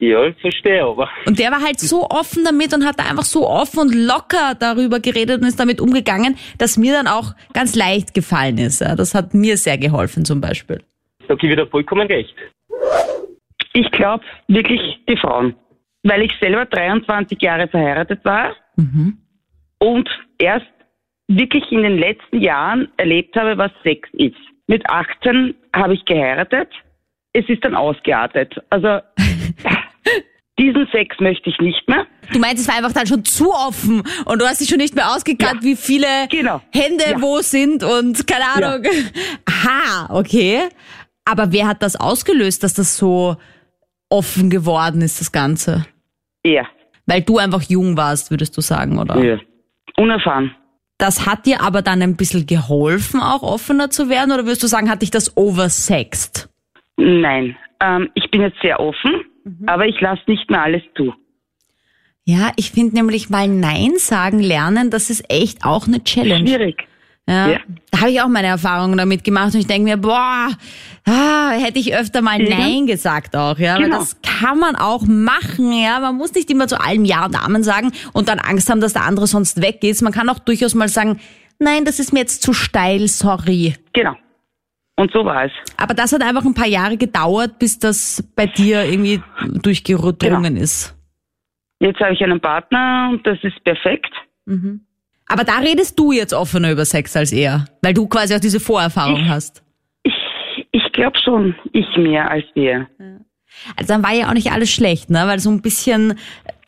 Ja, 0.02 0.24
ich 0.24 0.36
verstehe, 0.40 0.82
aber 0.82 1.08
Und 1.26 1.38
der 1.38 1.52
war 1.52 1.62
halt 1.62 1.78
so 1.78 2.08
offen 2.10 2.42
damit 2.42 2.74
und 2.74 2.84
hat 2.84 2.98
da 2.98 3.04
einfach 3.04 3.22
so 3.22 3.48
offen 3.48 3.78
und 3.78 3.94
locker 3.94 4.56
darüber 4.58 4.98
geredet 4.98 5.40
und 5.40 5.46
ist 5.46 5.60
damit 5.60 5.80
umgegangen, 5.80 6.36
dass 6.58 6.76
mir 6.76 6.92
dann 6.92 7.06
auch 7.06 7.34
ganz 7.52 7.76
leicht 7.76 8.12
gefallen 8.12 8.58
ist. 8.58 8.80
Das 8.80 9.14
hat 9.14 9.32
mir 9.32 9.56
sehr 9.56 9.78
geholfen 9.78 10.24
zum 10.24 10.40
Beispiel. 10.40 10.82
da 11.28 11.36
gebe 11.36 11.52
ich 11.52 11.58
dir 11.60 11.68
vollkommen 11.68 12.08
recht. 12.08 12.34
Ich 13.74 13.88
glaube 13.92 14.24
wirklich 14.48 14.80
die 15.08 15.16
Frauen, 15.16 15.54
weil 16.02 16.22
ich 16.22 16.32
selber 16.40 16.66
23 16.66 17.40
Jahre 17.40 17.68
verheiratet 17.68 18.24
war 18.24 18.56
und 19.78 20.10
erst 20.38 20.66
wirklich 21.28 21.70
in 21.70 21.84
den 21.84 21.98
letzten 21.98 22.40
Jahren 22.40 22.88
erlebt 22.96 23.36
habe, 23.36 23.56
was 23.56 23.70
Sex 23.84 24.08
ist. 24.14 24.34
Mit 24.66 24.84
18 24.90 25.54
habe 25.76 25.94
ich 25.94 26.04
geheiratet. 26.06 26.70
Es 27.32 27.48
ist 27.48 27.64
dann 27.64 27.76
ausgeartet. 27.76 28.60
Also 28.68 28.98
diesen 30.58 30.86
Sex 30.92 31.16
möchte 31.20 31.48
ich 31.50 31.58
nicht 31.60 31.88
mehr. 31.88 32.06
Du 32.32 32.38
meinst, 32.38 32.62
es 32.62 32.68
war 32.68 32.76
einfach 32.76 32.92
dann 32.92 33.06
schon 33.06 33.24
zu 33.24 33.52
offen 33.52 34.02
und 34.26 34.40
du 34.40 34.46
hast 34.46 34.60
dich 34.60 34.68
schon 34.68 34.78
nicht 34.78 34.94
mehr 34.94 35.10
ausgekannt, 35.14 35.62
Ja. 35.62 35.68
wie 35.70 35.76
viele 35.76 36.06
Genau. 36.30 36.60
Hände 36.72 37.04
Ja. 37.10 37.20
wo 37.22 37.40
sind 37.40 37.82
und 37.82 38.26
keine 38.26 38.44
Ahnung. 38.66 38.86
Aha, 39.46 40.08
okay. 40.14 40.60
Aber 41.24 41.52
wer 41.52 41.66
hat 41.68 41.82
das 41.82 41.96
ausgelöst, 41.96 42.62
dass 42.62 42.74
das 42.74 42.96
so 42.96 43.36
offen 44.10 44.50
geworden 44.50 45.00
ist, 45.02 45.20
das 45.20 45.32
Ganze? 45.32 45.86
Er. 46.42 46.66
Weil 47.06 47.22
du 47.22 47.38
einfach 47.38 47.62
jung 47.62 47.96
warst, 47.96 48.30
würdest 48.30 48.56
du 48.56 48.60
sagen, 48.60 48.98
oder? 48.98 49.22
Ja. 49.22 49.38
Unerfahren. 49.96 50.54
Das 50.98 51.26
hat 51.26 51.46
dir 51.46 51.60
aber 51.62 51.82
dann 51.82 52.00
ein 52.02 52.16
bisschen 52.16 52.46
geholfen, 52.46 53.20
auch 53.20 53.42
offener 53.42 53.90
zu 53.90 54.08
werden, 54.08 54.30
oder 54.32 54.44
würdest 54.44 54.62
du 54.62 54.66
sagen, 54.68 54.88
hat 54.88 55.02
dich 55.02 55.10
das 55.10 55.36
oversext? 55.36 56.48
Nein. 56.96 57.56
Ähm, 57.80 58.08
ich 58.14 58.30
bin 58.30 58.40
jetzt 58.42 58.58
sehr 58.62 58.78
offen, 58.78 59.24
mhm. 59.44 59.68
aber 59.68 59.86
ich 59.86 60.00
lasse 60.00 60.22
nicht 60.26 60.50
mehr 60.50 60.62
alles 60.62 60.82
zu. 60.96 61.14
Ja, 62.24 62.52
ich 62.56 62.70
finde 62.70 62.94
nämlich 62.94 63.30
mal 63.30 63.48
Nein 63.48 63.94
sagen 63.96 64.38
lernen, 64.38 64.90
das 64.90 65.10
ist 65.10 65.24
echt 65.28 65.64
auch 65.64 65.88
eine 65.88 66.04
Challenge. 66.04 66.46
Schwierig. 66.46 66.86
Ja, 67.28 67.48
ja. 67.48 67.58
Da 67.90 68.00
habe 68.00 68.10
ich 68.10 68.20
auch 68.20 68.28
meine 68.28 68.48
Erfahrungen 68.48 68.98
damit 68.98 69.22
gemacht 69.22 69.54
und 69.54 69.60
ich 69.60 69.66
denke 69.66 69.84
mir, 69.84 69.96
boah, 69.96 70.48
ah, 71.04 71.50
hätte 71.50 71.78
ich 71.78 71.94
öfter 71.94 72.20
mal 72.20 72.38
mhm. 72.38 72.48
Nein 72.48 72.86
gesagt 72.86 73.36
auch, 73.36 73.58
ja. 73.58 73.76
Genau. 73.76 73.90
Weil 73.90 73.98
das 73.98 74.20
kann 74.22 74.58
man 74.58 74.74
auch 74.76 75.02
machen, 75.02 75.72
ja. 75.72 76.00
Man 76.00 76.16
muss 76.16 76.34
nicht 76.34 76.50
immer 76.50 76.66
zu 76.66 76.80
allem 76.80 77.04
Ja 77.04 77.24
und 77.26 77.36
Amen 77.36 77.62
sagen 77.62 77.92
und 78.12 78.28
dann 78.28 78.40
Angst 78.40 78.70
haben, 78.70 78.80
dass 78.80 78.92
der 78.92 79.04
andere 79.04 79.26
sonst 79.26 79.62
weg 79.62 79.84
ist. 79.84 80.02
Man 80.02 80.12
kann 80.12 80.28
auch 80.28 80.40
durchaus 80.40 80.74
mal 80.74 80.88
sagen, 80.88 81.20
nein, 81.58 81.84
das 81.84 82.00
ist 82.00 82.12
mir 82.12 82.20
jetzt 82.20 82.42
zu 82.42 82.52
steil, 82.52 83.06
sorry. 83.08 83.74
Genau. 83.92 84.16
Und 84.96 85.10
so 85.12 85.24
war 85.24 85.46
es. 85.46 85.52
Aber 85.76 85.94
das 85.94 86.12
hat 86.12 86.22
einfach 86.22 86.44
ein 86.44 86.54
paar 86.54 86.66
Jahre 86.66 86.96
gedauert, 86.96 87.58
bis 87.58 87.78
das 87.78 88.22
bei 88.36 88.46
dir 88.46 88.84
irgendwie 88.84 89.22
durchgedrungen 89.62 90.54
genau. 90.54 90.62
ist. 90.62 90.94
Jetzt 91.80 91.98
habe 92.00 92.12
ich 92.12 92.22
einen 92.22 92.40
Partner 92.40 93.08
und 93.10 93.26
das 93.26 93.38
ist 93.42 93.62
perfekt. 93.64 94.12
Mhm. 94.44 94.82
Aber 95.26 95.44
da 95.44 95.58
redest 95.58 95.98
du 95.98 96.12
jetzt 96.12 96.34
offener 96.34 96.70
über 96.70 96.84
Sex 96.84 97.16
als 97.16 97.32
er, 97.32 97.64
weil 97.80 97.94
du 97.94 98.06
quasi 98.06 98.34
auch 98.34 98.40
diese 98.40 98.60
Vorerfahrung 98.60 99.22
ich, 99.22 99.28
hast. 99.28 99.64
Ich, 100.02 100.14
ich 100.72 100.92
glaube 100.92 101.18
schon, 101.18 101.54
ich 101.72 101.86
mehr 101.96 102.30
als 102.30 102.44
er. 102.54 102.86
Also 103.76 103.94
dann 103.94 104.02
war 104.02 104.12
ja 104.12 104.28
auch 104.28 104.34
nicht 104.34 104.52
alles 104.52 104.70
schlecht, 104.70 105.10
ne? 105.10 105.24
Weil 105.26 105.38
so 105.38 105.50
ein 105.50 105.62
bisschen 105.62 106.18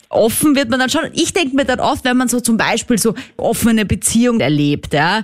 offen 0.09 0.55
wird 0.55 0.69
man 0.69 0.79
dann 0.79 0.89
schon. 0.89 1.03
Ich 1.13 1.33
denke 1.33 1.55
mir 1.55 1.65
dann 1.65 1.79
oft, 1.79 2.05
wenn 2.05 2.17
man 2.17 2.27
so 2.27 2.39
zum 2.39 2.57
Beispiel 2.57 2.97
so 2.97 3.13
offene 3.37 3.85
Beziehung 3.85 4.39
erlebt, 4.39 4.93
ja, 4.93 5.23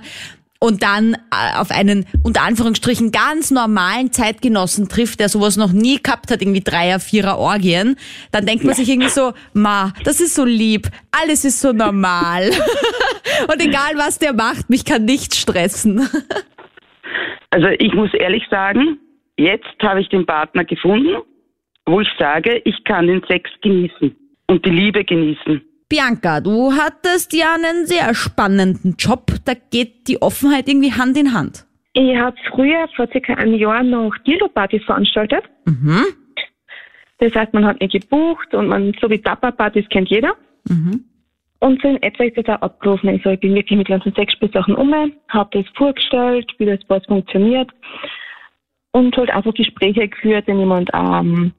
und 0.62 0.84
dann 0.84 1.14
äh, 1.14 1.58
auf 1.58 1.72
einen 1.72 2.06
unter 2.22 2.42
Anführungsstrichen 2.42 3.10
ganz 3.10 3.50
normalen 3.50 4.12
Zeitgenossen 4.12 4.88
trifft, 4.88 5.18
der 5.18 5.28
sowas 5.28 5.56
noch 5.56 5.72
nie 5.72 6.00
gehabt 6.00 6.30
hat, 6.30 6.40
irgendwie 6.40 6.60
Dreier, 6.60 7.00
Vierer 7.00 7.38
Orgien, 7.38 7.96
dann 8.30 8.46
denkt 8.46 8.62
man 8.62 8.74
sich 8.74 8.88
irgendwie 8.88 9.08
so, 9.08 9.32
ma, 9.54 9.92
das 10.04 10.20
ist 10.20 10.36
so 10.36 10.44
lieb, 10.44 10.86
alles 11.10 11.44
ist 11.44 11.60
so 11.60 11.72
normal. 11.72 12.50
und 13.52 13.60
egal 13.60 13.96
was 13.96 14.20
der 14.20 14.34
macht, 14.34 14.70
mich 14.70 14.84
kann 14.84 15.04
nichts 15.04 15.36
stressen. 15.36 16.08
also 17.50 17.66
ich 17.80 17.92
muss 17.92 18.14
ehrlich 18.14 18.44
sagen, 18.48 19.00
jetzt 19.36 19.66
habe 19.82 20.00
ich 20.00 20.08
den 20.10 20.26
Partner 20.26 20.64
gefunden, 20.64 21.16
wo 21.86 22.00
ich 22.00 22.08
sage, 22.20 22.62
ich 22.64 22.84
kann 22.84 23.08
den 23.08 23.24
Sex 23.28 23.50
genießen 23.62 24.14
und 24.46 24.64
die 24.64 24.70
Liebe 24.70 25.04
genießen. 25.04 25.60
Bianca, 25.92 26.40
du 26.40 26.72
hattest 26.72 27.34
ja 27.34 27.54
einen 27.54 27.84
sehr 27.84 28.14
spannenden 28.14 28.96
Job. 28.98 29.26
Da 29.44 29.52
geht 29.52 30.08
die 30.08 30.22
Offenheit 30.22 30.66
irgendwie 30.66 30.90
Hand 30.90 31.18
in 31.18 31.34
Hand. 31.34 31.66
Ich 31.92 32.16
habe 32.16 32.34
früher 32.50 32.88
vor 32.96 33.06
circa 33.12 33.34
einem 33.34 33.56
Jahr 33.56 33.82
noch 33.82 34.10
Dildo-Partys 34.26 34.82
veranstaltet. 34.84 35.44
Mhm. 35.66 36.04
Das 37.18 37.34
heißt, 37.34 37.52
man 37.52 37.66
hat 37.66 37.78
mich 37.78 37.92
gebucht 37.92 38.54
und 38.54 38.68
man, 38.68 38.94
so 39.02 39.10
wie 39.10 39.20
Zappa-Partys 39.20 39.86
kennt 39.90 40.08
jeder. 40.08 40.32
Mhm. 40.66 41.04
Und 41.58 41.82
so 41.82 41.88
in 41.88 42.02
etwa 42.02 42.24
ist 42.24 42.38
das 42.38 42.46
auch 42.46 42.62
abgelaufen. 42.62 43.10
Also 43.10 43.28
ich 43.28 43.40
bin 43.40 43.54
wirklich 43.54 43.76
mit 43.76 43.88
ganzen 43.88 44.14
Sexspielsachen 44.14 44.74
um, 44.74 44.94
habe 45.28 45.62
das 45.62 45.70
vorgestellt, 45.76 46.50
wie 46.56 46.64
das 46.64 46.80
was 46.88 47.04
funktioniert 47.04 47.70
und 48.92 49.14
halt 49.14 49.28
einfach 49.28 49.52
Gespräche 49.52 50.08
geführt, 50.08 50.46
wenn 50.46 50.58
jemand 50.58 50.88
ähm, 50.94 51.52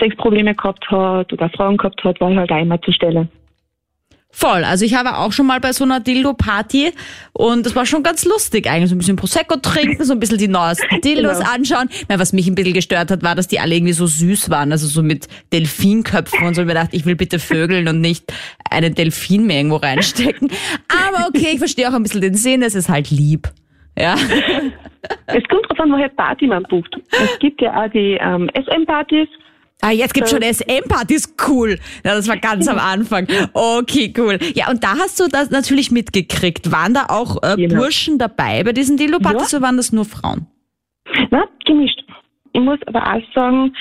Sexprobleme 0.00 0.54
gehabt 0.54 0.90
hat 0.90 1.30
oder 1.30 1.50
Fragen 1.50 1.76
gehabt 1.76 2.02
hat, 2.04 2.18
war 2.22 2.30
ich 2.30 2.38
halt 2.38 2.50
auch 2.50 2.62
immer 2.62 2.80
zur 2.80 2.94
Stelle. 2.94 3.28
Voll. 4.38 4.64
Also 4.64 4.84
ich 4.84 4.94
habe 4.94 5.16
auch 5.16 5.32
schon 5.32 5.46
mal 5.46 5.60
bei 5.60 5.72
so 5.72 5.82
einer 5.82 5.98
Dildo-Party 5.98 6.92
und 7.32 7.64
das 7.64 7.74
war 7.74 7.86
schon 7.86 8.02
ganz 8.02 8.26
lustig 8.26 8.68
eigentlich. 8.68 8.90
So 8.90 8.94
ein 8.94 8.98
bisschen 8.98 9.16
Prosecco 9.16 9.56
trinken, 9.56 10.04
so 10.04 10.12
ein 10.12 10.20
bisschen 10.20 10.36
die 10.36 10.46
neuesten 10.46 11.00
Dildos 11.04 11.38
genau. 11.38 11.50
anschauen. 11.50 11.88
Meine, 12.06 12.20
was 12.20 12.34
mich 12.34 12.46
ein 12.46 12.54
bisschen 12.54 12.74
gestört 12.74 13.10
hat, 13.10 13.22
war, 13.22 13.34
dass 13.34 13.48
die 13.48 13.60
alle 13.60 13.74
irgendwie 13.74 13.94
so 13.94 14.06
süß 14.06 14.50
waren. 14.50 14.72
Also 14.72 14.88
so 14.88 15.02
mit 15.02 15.26
Delfinköpfen 15.54 16.46
und 16.46 16.52
so. 16.52 16.60
Und 16.60 16.66
mir 16.66 16.74
dachte, 16.74 16.94
ich 16.94 17.06
will 17.06 17.16
bitte 17.16 17.38
vögeln 17.38 17.88
und 17.88 18.02
nicht 18.02 18.30
einen 18.70 18.94
Delfin 18.94 19.46
mehr 19.46 19.56
irgendwo 19.56 19.76
reinstecken. 19.76 20.50
Aber 20.88 21.28
okay, 21.28 21.52
ich 21.54 21.58
verstehe 21.58 21.88
auch 21.88 21.94
ein 21.94 22.02
bisschen 22.02 22.20
den 22.20 22.34
Sinn. 22.34 22.60
Es 22.60 22.74
ist 22.74 22.90
halt 22.90 23.10
lieb. 23.10 23.48
Ja. 23.98 24.16
Es 25.26 25.44
kommt 25.48 25.64
drauf 25.68 25.78
an, 25.78 25.92
woher 25.92 26.08
Party 26.08 26.48
man 26.48 26.64
bucht. 26.64 26.96
Es 27.12 27.38
gibt 27.38 27.62
ja 27.62 27.72
auch 27.80 27.88
die 27.90 28.18
ähm, 28.20 28.50
SM-Partys 28.54 29.28
Ah, 29.82 29.90
jetzt 29.90 30.14
gibt's 30.14 30.30
schon 30.30 30.42
SM-Partys, 30.42 31.34
cool. 31.48 31.78
Ja, 32.04 32.14
das 32.14 32.26
war 32.28 32.38
ganz 32.38 32.66
am 32.66 32.78
Anfang. 32.78 33.26
Okay, 33.52 34.12
cool. 34.16 34.38
Ja, 34.54 34.70
und 34.70 34.82
da 34.82 34.96
hast 34.96 35.20
du 35.20 35.28
das 35.28 35.50
natürlich 35.50 35.90
mitgekriegt. 35.90 36.72
Waren 36.72 36.94
da 36.94 37.06
auch 37.08 37.42
äh, 37.42 37.56
genau. 37.56 37.76
Burschen 37.76 38.18
dabei 38.18 38.64
bei 38.64 38.72
diesen 38.72 38.96
Dildo-Partys 38.96 39.52
ja. 39.52 39.58
oder 39.58 39.66
waren 39.66 39.76
das 39.76 39.92
nur 39.92 40.04
Frauen? 40.04 40.46
Na, 41.30 41.44
gemischt. 41.64 42.02
Ich 42.52 42.60
muss 42.60 42.78
aber 42.86 43.02
auch 43.14 43.22
sagen, 43.34 43.74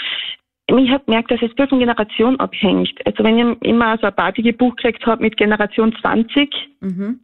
ich 0.67 0.89
habe 0.89 1.03
gemerkt, 1.05 1.31
dass 1.31 1.41
es 1.41 1.49
wirklich 1.49 1.69
von 1.69 1.79
Generation 1.79 2.39
abhängt. 2.39 2.93
Also 3.05 3.23
wenn 3.23 3.37
ich 3.37 3.61
immer 3.61 3.97
so 3.97 4.03
eine 4.03 4.11
Party 4.11 4.41
gebucht 4.41 4.77
gekriegt 4.77 5.05
habe 5.05 5.23
mit 5.23 5.37
Generation 5.37 5.95
20, 6.01 6.49
mhm. 6.81 7.19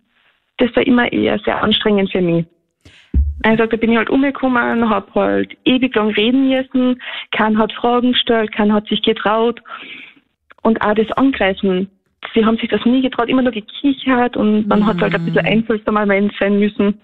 das 0.57 0.75
war 0.75 0.85
immer 0.85 1.11
eher 1.11 1.39
sehr 1.39 1.61
anstrengend 1.61 2.11
für 2.11 2.21
mich. 2.21 2.45
Also 3.43 3.65
da 3.65 3.77
bin 3.77 3.91
ich 3.91 3.97
halt 3.97 4.09
umgekommen, 4.09 4.89
habe 4.89 5.13
halt 5.15 5.57
ewig 5.65 5.95
lang 5.95 6.09
reden 6.09 6.49
müssen, 6.49 7.01
keiner 7.31 7.59
hat 7.59 7.73
Fragen 7.73 8.11
gestellt, 8.11 8.51
keiner 8.51 8.75
hat 8.75 8.87
sich 8.87 9.01
getraut 9.01 9.61
und 10.61 10.81
auch 10.81 10.93
das 10.93 11.11
Angreifen. 11.13 11.89
Sie 12.35 12.45
haben 12.45 12.57
sich 12.57 12.69
das 12.69 12.85
nie 12.85 13.01
getraut, 13.01 13.29
immer 13.29 13.41
nur 13.41 13.51
gekichert 13.51 14.37
und 14.37 14.67
man 14.67 14.81
mhm. 14.81 14.85
hat 14.85 15.01
halt 15.01 15.15
ein 15.15 15.25
bisschen 15.25 15.45
einfühlsamer 15.45 16.05
Mensch 16.05 16.33
sein 16.39 16.59
müssen. 16.59 17.01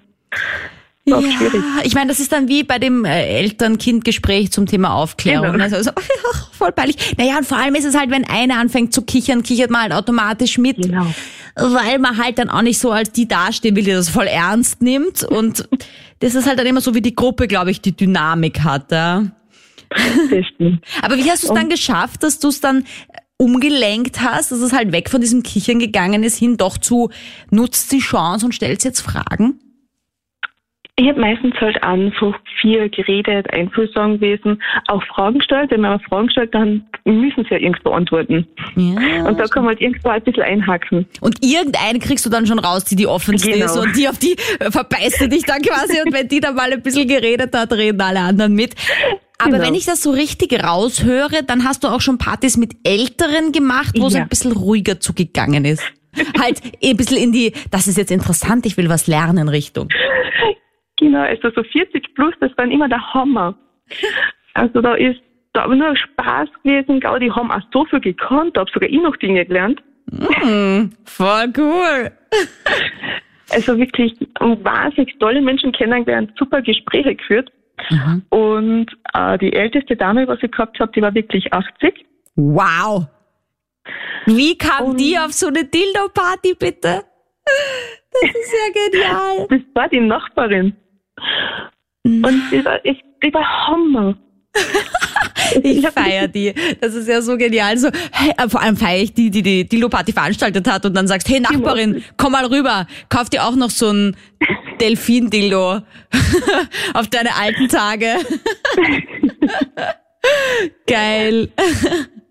Ja, 1.08 1.22
schwierig. 1.22 1.64
ich 1.84 1.96
meine, 1.96 2.10
das 2.10 2.20
ist 2.20 2.34
dann 2.34 2.50
wie 2.50 2.64
bei 2.64 2.80
dem 2.80 3.06
äh, 3.06 3.40
Eltern-Kind-Gespräch 3.40 4.52
zum 4.52 4.66
Thema 4.66 4.94
Aufklärung. 4.94 5.54
Genau. 5.54 5.64
Also, 5.64 5.82
so, 5.82 5.92
ach, 6.34 6.52
voll 6.52 6.74
peinlich. 6.74 6.98
Naja, 7.18 7.38
und 7.38 7.46
vor 7.46 7.58
allem 7.58 7.76
ist 7.76 7.86
es 7.86 7.98
halt, 7.98 8.12
wenn 8.12 8.26
einer 8.26 8.58
anfängt 8.58 8.94
zu 8.94 9.04
kichern, 9.04 9.42
kichert 9.42 9.72
man 9.72 9.84
halt 9.84 9.94
automatisch 9.94 10.58
mit. 10.58 10.78
Genau. 10.78 11.08
Weil 11.56 12.00
man 12.00 12.18
halt 12.18 12.40
dann 12.40 12.50
auch 12.50 12.62
nicht 12.62 12.78
so 12.78 12.92
als 12.92 13.12
die 13.14 13.28
dastehen 13.28 13.76
will, 13.76 13.84
die 13.84 13.92
das 13.92 14.10
voll 14.10 14.28
ernst 14.28 14.82
nimmt. 14.82 15.24
Und 15.24 15.68
das 16.20 16.36
ist 16.36 16.46
halt 16.46 16.60
dann 16.60 16.68
immer 16.68 16.82
so, 16.82 16.94
wie 16.94 17.02
die 17.02 17.16
Gruppe, 17.16 17.48
glaube 17.48 17.72
ich, 17.72 17.80
die 17.80 17.96
Dynamik 17.96 18.64
hat. 18.64 18.92
Ja. 18.92 19.24
Aber 21.02 21.18
wie 21.18 21.32
hast 21.32 21.44
du 21.44 21.48
es 21.48 21.54
dann 21.54 21.70
geschafft, 21.70 22.24
dass 22.24 22.40
du 22.40 22.50
es 22.50 22.60
dann 22.60 22.84
umgelenkt 23.38 24.20
hast, 24.20 24.52
dass 24.52 24.60
es 24.60 24.74
halt 24.74 24.92
weg 24.92 25.10
von 25.10 25.22
diesem 25.22 25.44
Kichern 25.44 25.80
gegangen 25.80 26.24
ist, 26.24 26.38
hin 26.38 26.58
doch 26.58 26.78
zu 26.78 27.10
nutzt 27.52 27.92
die 27.94 28.00
Chance 28.00 28.46
und 28.46 28.52
stellst 28.54 28.84
jetzt 28.84 29.00
Fragen? 29.00 29.60
Ich 31.00 31.08
habe 31.08 31.22
meistens 31.22 31.54
halt 31.62 31.84
einfach 31.84 32.34
viel 32.60 32.90
geredet, 32.90 33.54
einfühlsam 33.54 34.20
gewesen, 34.20 34.60
auch 34.88 35.04
Fragen 35.06 35.38
gestellt. 35.38 35.70
Wenn 35.70 35.82
man 35.82 36.00
Fragen 36.00 36.32
stellt, 36.32 36.56
dann 36.56 36.88
müssen 37.06 37.44
sie 37.44 37.52
ja 37.52 37.58
irgendwo 37.58 37.92
antworten. 37.92 38.48
Ja, 38.76 39.28
und 39.28 39.40
da 39.40 39.46
kann 39.46 39.64
man 39.64 39.76
halt 39.76 39.82
irgendwo 39.82 40.10
ein 40.10 40.24
bisschen 40.24 40.42
einhaken. 40.42 41.06
Und 41.22 41.38
irgendeine 41.46 42.00
kriegst 42.00 42.26
du 42.26 42.32
dann 42.32 42.48
schon 42.48 42.58
raus, 42.58 42.84
die 42.86 42.96
die 42.96 43.06
offenste 43.06 43.52
genau. 43.52 43.66
ist 43.66 43.78
und 43.78 43.96
die 43.96 44.10
auf 44.10 44.18
die 44.18 44.38
verbeißt 44.60 45.22
du 45.22 45.30
dich 45.30 45.44
dann 45.44 45.62
quasi 45.62 46.02
und 46.04 46.14
wenn 46.14 46.28
die 46.28 46.40
dann 46.40 46.56
mal 46.56 46.74
ein 46.74 46.82
bisschen 46.82 47.08
geredet 47.08 47.56
hat, 47.56 47.72
reden 47.74 48.02
alle 48.02 48.22
anderen 48.22 48.56
mit. 48.56 48.74
Aber 49.38 49.52
genau. 49.52 49.68
wenn 49.68 49.76
ich 49.76 49.86
das 49.86 50.02
so 50.02 50.10
richtig 50.10 50.64
raushöre, 50.64 51.44
dann 51.46 51.64
hast 51.64 51.84
du 51.84 51.90
auch 51.90 52.02
schon 52.02 52.18
Partys 52.18 52.58
mit 52.58 52.74
Älteren 52.84 53.52
gemacht, 53.52 53.94
wo 53.98 54.04
ja. 54.04 54.08
es 54.08 54.16
ein 54.16 54.30
bisschen 54.30 54.52
ruhiger 54.52 55.00
zugegangen 55.00 55.64
ist. 55.64 55.84
halt 56.42 56.60
ein 56.84 56.98
bisschen 56.98 57.18
in 57.18 57.32
die, 57.32 57.54
das 57.70 57.86
ist 57.86 58.00
jetzt 58.00 58.10
interessant, 58.10 58.66
ich 58.66 58.78
will 58.78 58.90
was 58.90 59.06
lernen 59.06 59.48
Richtung. 59.48 59.90
Genau, 60.98 61.22
also 61.22 61.50
so 61.56 61.64
40 61.64 62.14
plus, 62.16 62.34
das 62.40 62.52
war 62.58 62.66
immer 62.66 62.90
der 62.90 63.14
Hammer. 63.14 63.56
Also 64.54 64.82
da 64.82 64.96
ist 64.96 65.22
da 65.54 65.68
nur 65.68 65.96
Spaß 65.96 66.50
gewesen, 66.64 67.00
glaube 67.00 67.20
die 67.20 67.32
haben 67.32 67.52
auch 67.52 67.62
so 67.72 67.86
viel 67.86 68.00
gekannt, 68.00 68.56
da 68.56 68.62
habe 68.62 68.72
sogar 68.74 68.90
ich 68.90 69.02
noch 69.02 69.16
Dinge 69.18 69.46
gelernt. 69.46 69.82
Mm, 70.12 70.90
voll 71.06 71.54
cool. 71.58 72.12
Also 73.50 73.78
wirklich 73.78 74.14
wahnsinnig 74.40 75.18
tolle 75.20 75.42
Menschen 75.42 75.72
kennengelernt, 75.72 76.32
super 76.38 76.62
Gespräche 76.62 77.16
geführt. 77.16 77.52
Mhm. 77.90 78.24
Und 78.30 78.88
äh, 79.14 79.38
die 79.38 79.54
älteste 79.54 79.96
Dame, 79.96 80.28
was 80.28 80.40
ich 80.42 80.52
gehabt 80.52 80.80
habe, 80.80 80.92
die 80.94 81.02
war 81.02 81.14
wirklich 81.14 81.54
80. 81.54 82.06
Wow. 82.36 83.08
Wie 84.26 84.58
kam 84.58 84.88
Und 84.88 85.00
die 85.00 85.18
auf 85.18 85.32
so 85.32 85.48
eine 85.48 85.64
Dildo-Party, 85.64 86.56
bitte? 86.60 87.04
Das 88.12 88.30
ist 88.30 88.54
ja 88.54 88.74
genial. 88.74 89.48
Das 89.50 89.62
war 89.74 89.88
die 89.90 90.00
Nachbarin. 90.00 90.76
Und 92.04 92.44
die 92.52 92.64
war, 92.64 92.86
ich, 92.86 93.04
die 93.24 93.34
war 93.34 93.68
Hammer. 93.68 94.16
ich 95.64 95.88
feiere 95.88 96.28
die. 96.28 96.54
Das 96.80 96.96
ist 96.96 97.08
ja 97.08 97.22
so 97.22 97.38
genial. 97.38 97.78
So, 97.78 97.90
hey, 98.12 98.34
äh, 98.38 98.50
vor 98.50 98.62
allem 98.62 98.78
feiere 98.78 99.04
ich 99.04 99.14
die, 99.14 99.30
die 99.30 99.42
die 99.42 99.68
Dilo-Party 99.68 100.14
veranstaltet 100.14 100.70
hat 100.70 100.86
und 100.86 100.96
dann 100.96 101.08
sagst, 101.08 101.30
hey 101.30 101.40
Nachbarin, 101.40 102.04
komm 102.18 102.34
mal 102.34 102.46
rüber, 102.46 102.88
kauf 103.10 103.30
dir 103.30 103.44
auch 103.44 103.56
noch 103.56 103.70
so 103.70 103.92
ein 103.92 104.16
Delfin-Dildo 104.80 105.82
auf 106.94 107.08
deine 107.10 107.36
alten 107.36 107.68
Tage. 107.68 108.16
Geil. 110.88 111.50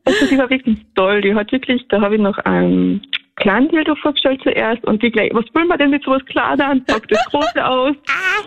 Also 0.05 0.27
die 0.27 0.39
war 0.39 0.51
wirklich 0.51 0.79
toll. 0.95 1.23
Die 1.23 1.35
hat 1.35 1.53
wirklich, 1.53 1.87
da 1.89 2.01
habe 2.01 2.17
ich 2.17 2.21
noch 2.21 2.39
ein 2.39 3.03
kleinen 3.37 3.69
Dildo 3.69 3.95
vorgestellt 3.97 4.41
zuerst 4.43 4.85
und 4.85 5.03
die 5.03 5.11
gleich, 5.11 5.31
was 5.33 5.45
wollen 5.55 5.69
wir 5.69 5.77
denn 5.77 5.91
mit 5.91 6.03
sowas 6.03 6.25
klar 6.27 6.57
dann? 6.57 6.85
Packt 6.85 7.11
das 7.13 7.25
große 7.27 7.67
aus. 7.67 7.97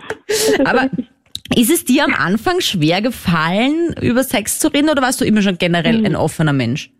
Aber 0.64 0.90
ist 1.56 1.70
es 1.70 1.84
dir 1.84 2.04
am 2.04 2.14
Anfang 2.14 2.60
schwer 2.60 3.02
gefallen, 3.02 3.94
über 4.00 4.22
Sex 4.22 4.58
zu 4.58 4.68
reden 4.68 4.90
oder 4.90 5.02
warst 5.02 5.20
du 5.20 5.24
immer 5.24 5.42
schon 5.42 5.58
generell 5.58 6.04
ein 6.04 6.16
offener 6.16 6.52
Mensch? 6.52 6.90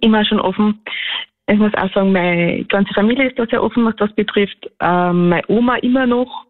Immer 0.00 0.24
schon 0.24 0.40
offen. 0.40 0.80
Ich 1.50 1.58
muss 1.58 1.72
auch 1.74 1.92
sagen, 1.94 2.12
meine 2.12 2.64
ganze 2.64 2.92
Familie 2.92 3.28
ist 3.28 3.38
da 3.38 3.46
sehr 3.46 3.62
offen, 3.62 3.84
was 3.84 3.96
das 3.96 4.12
betrifft. 4.14 4.70
Ähm, 4.80 5.30
meine 5.30 5.44
Oma 5.48 5.76
immer 5.76 6.06
noch. 6.06 6.44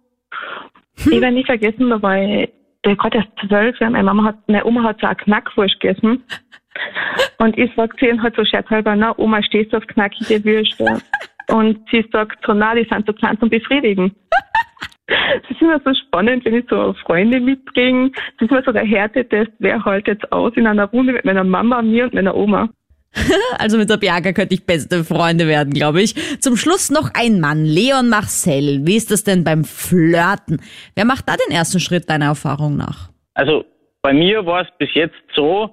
Ich 0.96 1.20
werde 1.20 1.30
nie 1.30 1.44
vergessen, 1.44 1.90
da 1.90 2.02
war 2.02 2.20
ich, 2.20 2.48
da 2.82 2.94
gerade 2.94 3.18
erst 3.18 3.30
zwölf 3.46 3.78
meine 3.80 4.02
Mama 4.02 4.24
hat, 4.24 4.48
meine 4.48 4.64
Oma 4.64 4.82
hat 4.82 5.00
so 5.00 5.06
eine 5.06 5.16
Knackwurst 5.16 5.78
gegessen. 5.78 6.24
Und 7.38 7.56
ich 7.56 7.70
sag 7.76 7.98
zu 7.98 8.06
ihr 8.06 8.22
halt 8.22 8.36
so 8.36 8.44
scherzhalber, 8.44 8.96
na, 8.96 9.14
Oma, 9.18 9.42
stehst 9.42 9.72
du 9.72 9.76
auf 9.76 9.86
knackige 9.86 10.44
Würste? 10.44 11.00
Und 11.48 11.78
sie 11.90 12.04
sagt 12.12 12.44
so, 12.46 12.52
na, 12.52 12.74
die 12.74 12.86
sind 12.90 13.06
so 13.06 13.12
klein 13.12 13.38
zum 13.38 13.48
Befriedigen. 13.48 14.14
Das 15.06 15.50
ist 15.50 15.62
immer 15.62 15.80
so 15.84 15.94
spannend, 15.94 16.44
wenn 16.44 16.54
ich 16.54 16.66
so 16.68 16.94
Freunde 17.04 17.40
mitbringe. 17.40 18.10
Das 18.10 18.42
ist 18.46 18.50
immer 18.50 18.62
so 18.62 18.72
der 18.72 18.84
Härtetest, 18.84 19.52
wer 19.58 19.82
hält 19.84 20.06
jetzt 20.06 20.30
aus 20.32 20.52
in 20.56 20.66
einer 20.66 20.84
Runde 20.84 21.14
mit 21.14 21.24
meiner 21.24 21.44
Mama, 21.44 21.80
mir 21.80 22.04
und 22.04 22.14
meiner 22.14 22.34
Oma. 22.34 22.68
Also 23.58 23.78
mit 23.78 23.90
der 23.90 23.96
Bianca 23.96 24.32
könnte 24.32 24.54
ich 24.54 24.66
beste 24.66 25.04
Freunde 25.04 25.46
werden, 25.46 25.72
glaube 25.72 26.02
ich. 26.02 26.14
Zum 26.40 26.56
Schluss 26.56 26.90
noch 26.90 27.10
ein 27.14 27.40
Mann, 27.40 27.64
Leon 27.64 28.08
Marcel. 28.08 28.86
Wie 28.86 28.96
ist 28.96 29.10
das 29.10 29.24
denn 29.24 29.44
beim 29.44 29.64
Flirten? 29.64 30.60
Wer 30.94 31.04
macht 31.04 31.28
da 31.28 31.34
den 31.36 31.54
ersten 31.54 31.80
Schritt 31.80 32.08
deiner 32.10 32.26
Erfahrung 32.26 32.76
nach? 32.76 33.08
Also 33.34 33.64
bei 34.02 34.12
mir 34.12 34.44
war 34.46 34.62
es 34.62 34.68
bis 34.78 34.90
jetzt 34.94 35.16
so, 35.34 35.70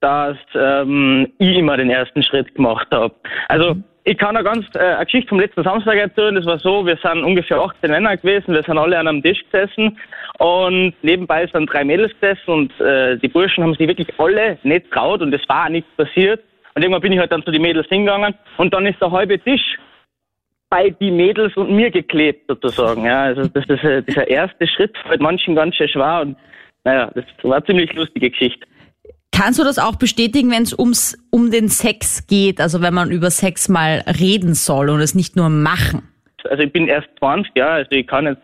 dass 0.00 0.36
ähm, 0.54 1.32
ich 1.38 1.56
immer 1.56 1.76
den 1.76 1.90
ersten 1.90 2.22
Schritt 2.22 2.54
gemacht 2.54 2.88
habe. 2.92 3.14
Also 3.48 3.74
mhm. 3.74 3.84
ich 4.04 4.18
kann 4.18 4.36
eine 4.36 4.44
ganz 4.44 4.66
äh, 4.74 4.78
eine 4.78 5.04
Geschichte 5.04 5.28
vom 5.28 5.40
letzten 5.40 5.64
Samstag 5.64 5.96
erzählen. 5.96 6.34
Das 6.34 6.46
war 6.46 6.58
so, 6.58 6.84
wir 6.84 6.98
sind 7.02 7.24
ungefähr 7.24 7.58
18 7.58 7.90
Männer 7.90 8.16
gewesen, 8.16 8.54
wir 8.54 8.62
sind 8.62 8.78
alle 8.78 8.98
an 8.98 9.08
einem 9.08 9.22
Tisch 9.22 9.42
gesessen 9.50 9.98
und 10.38 10.94
nebenbei 11.02 11.46
sind 11.46 11.72
drei 11.72 11.84
Mädels 11.84 12.12
gesessen 12.20 12.50
und 12.50 12.80
äh, 12.80 13.16
die 13.18 13.28
Burschen 13.28 13.64
haben 13.64 13.74
sich 13.74 13.88
wirklich 13.88 14.08
alle 14.18 14.58
nicht 14.62 14.90
traut 14.90 15.22
und 15.22 15.34
es 15.34 15.48
war 15.48 15.66
auch 15.66 15.70
nichts 15.70 15.90
passiert. 15.96 16.42
Und 16.74 16.82
irgendwann 16.82 17.00
bin 17.00 17.12
ich 17.12 17.18
halt 17.18 17.32
dann 17.32 17.42
zu 17.42 17.50
den 17.50 17.62
Mädels 17.62 17.88
hingegangen 17.88 18.34
und 18.58 18.74
dann 18.74 18.84
ist 18.84 19.00
der 19.00 19.10
halbe 19.10 19.38
Tisch 19.38 19.78
bei 20.68 20.90
die 20.90 21.10
Mädels 21.10 21.56
und 21.56 21.70
mir 21.70 21.90
geklebt 21.90 22.44
sozusagen. 22.48 23.04
Ja, 23.04 23.22
also 23.22 23.46
das 23.48 23.64
ist 23.66 23.84
äh, 23.84 24.02
dieser 24.02 24.28
erste 24.28 24.66
Schritt 24.66 24.96
fällt 25.06 25.20
manchen 25.20 25.54
ganz 25.54 25.76
schön 25.76 25.88
schwer 25.88 26.20
und 26.22 26.36
naja, 26.84 27.10
das 27.14 27.24
war 27.42 27.56
eine 27.56 27.64
ziemlich 27.64 27.92
lustige 27.94 28.30
Geschichte. 28.30 28.66
Kannst 29.36 29.58
du 29.58 29.64
das 29.64 29.78
auch 29.78 29.96
bestätigen, 29.96 30.50
wenn 30.50 30.62
es 30.62 30.76
ums 30.78 31.14
um 31.30 31.50
den 31.50 31.68
Sex 31.68 32.26
geht, 32.26 32.58
also 32.58 32.80
wenn 32.80 32.94
man 32.94 33.10
über 33.10 33.30
Sex 33.30 33.68
mal 33.68 34.02
reden 34.18 34.54
soll 34.54 34.88
und 34.88 35.00
es 35.00 35.14
nicht 35.14 35.36
nur 35.36 35.50
machen? 35.50 36.08
Also 36.48 36.62
ich 36.62 36.72
bin 36.72 36.88
erst 36.88 37.08
20 37.18 37.54
Jahre, 37.54 37.72
also 37.74 37.90
ich 37.90 38.06
kann 38.06 38.24
jetzt 38.24 38.40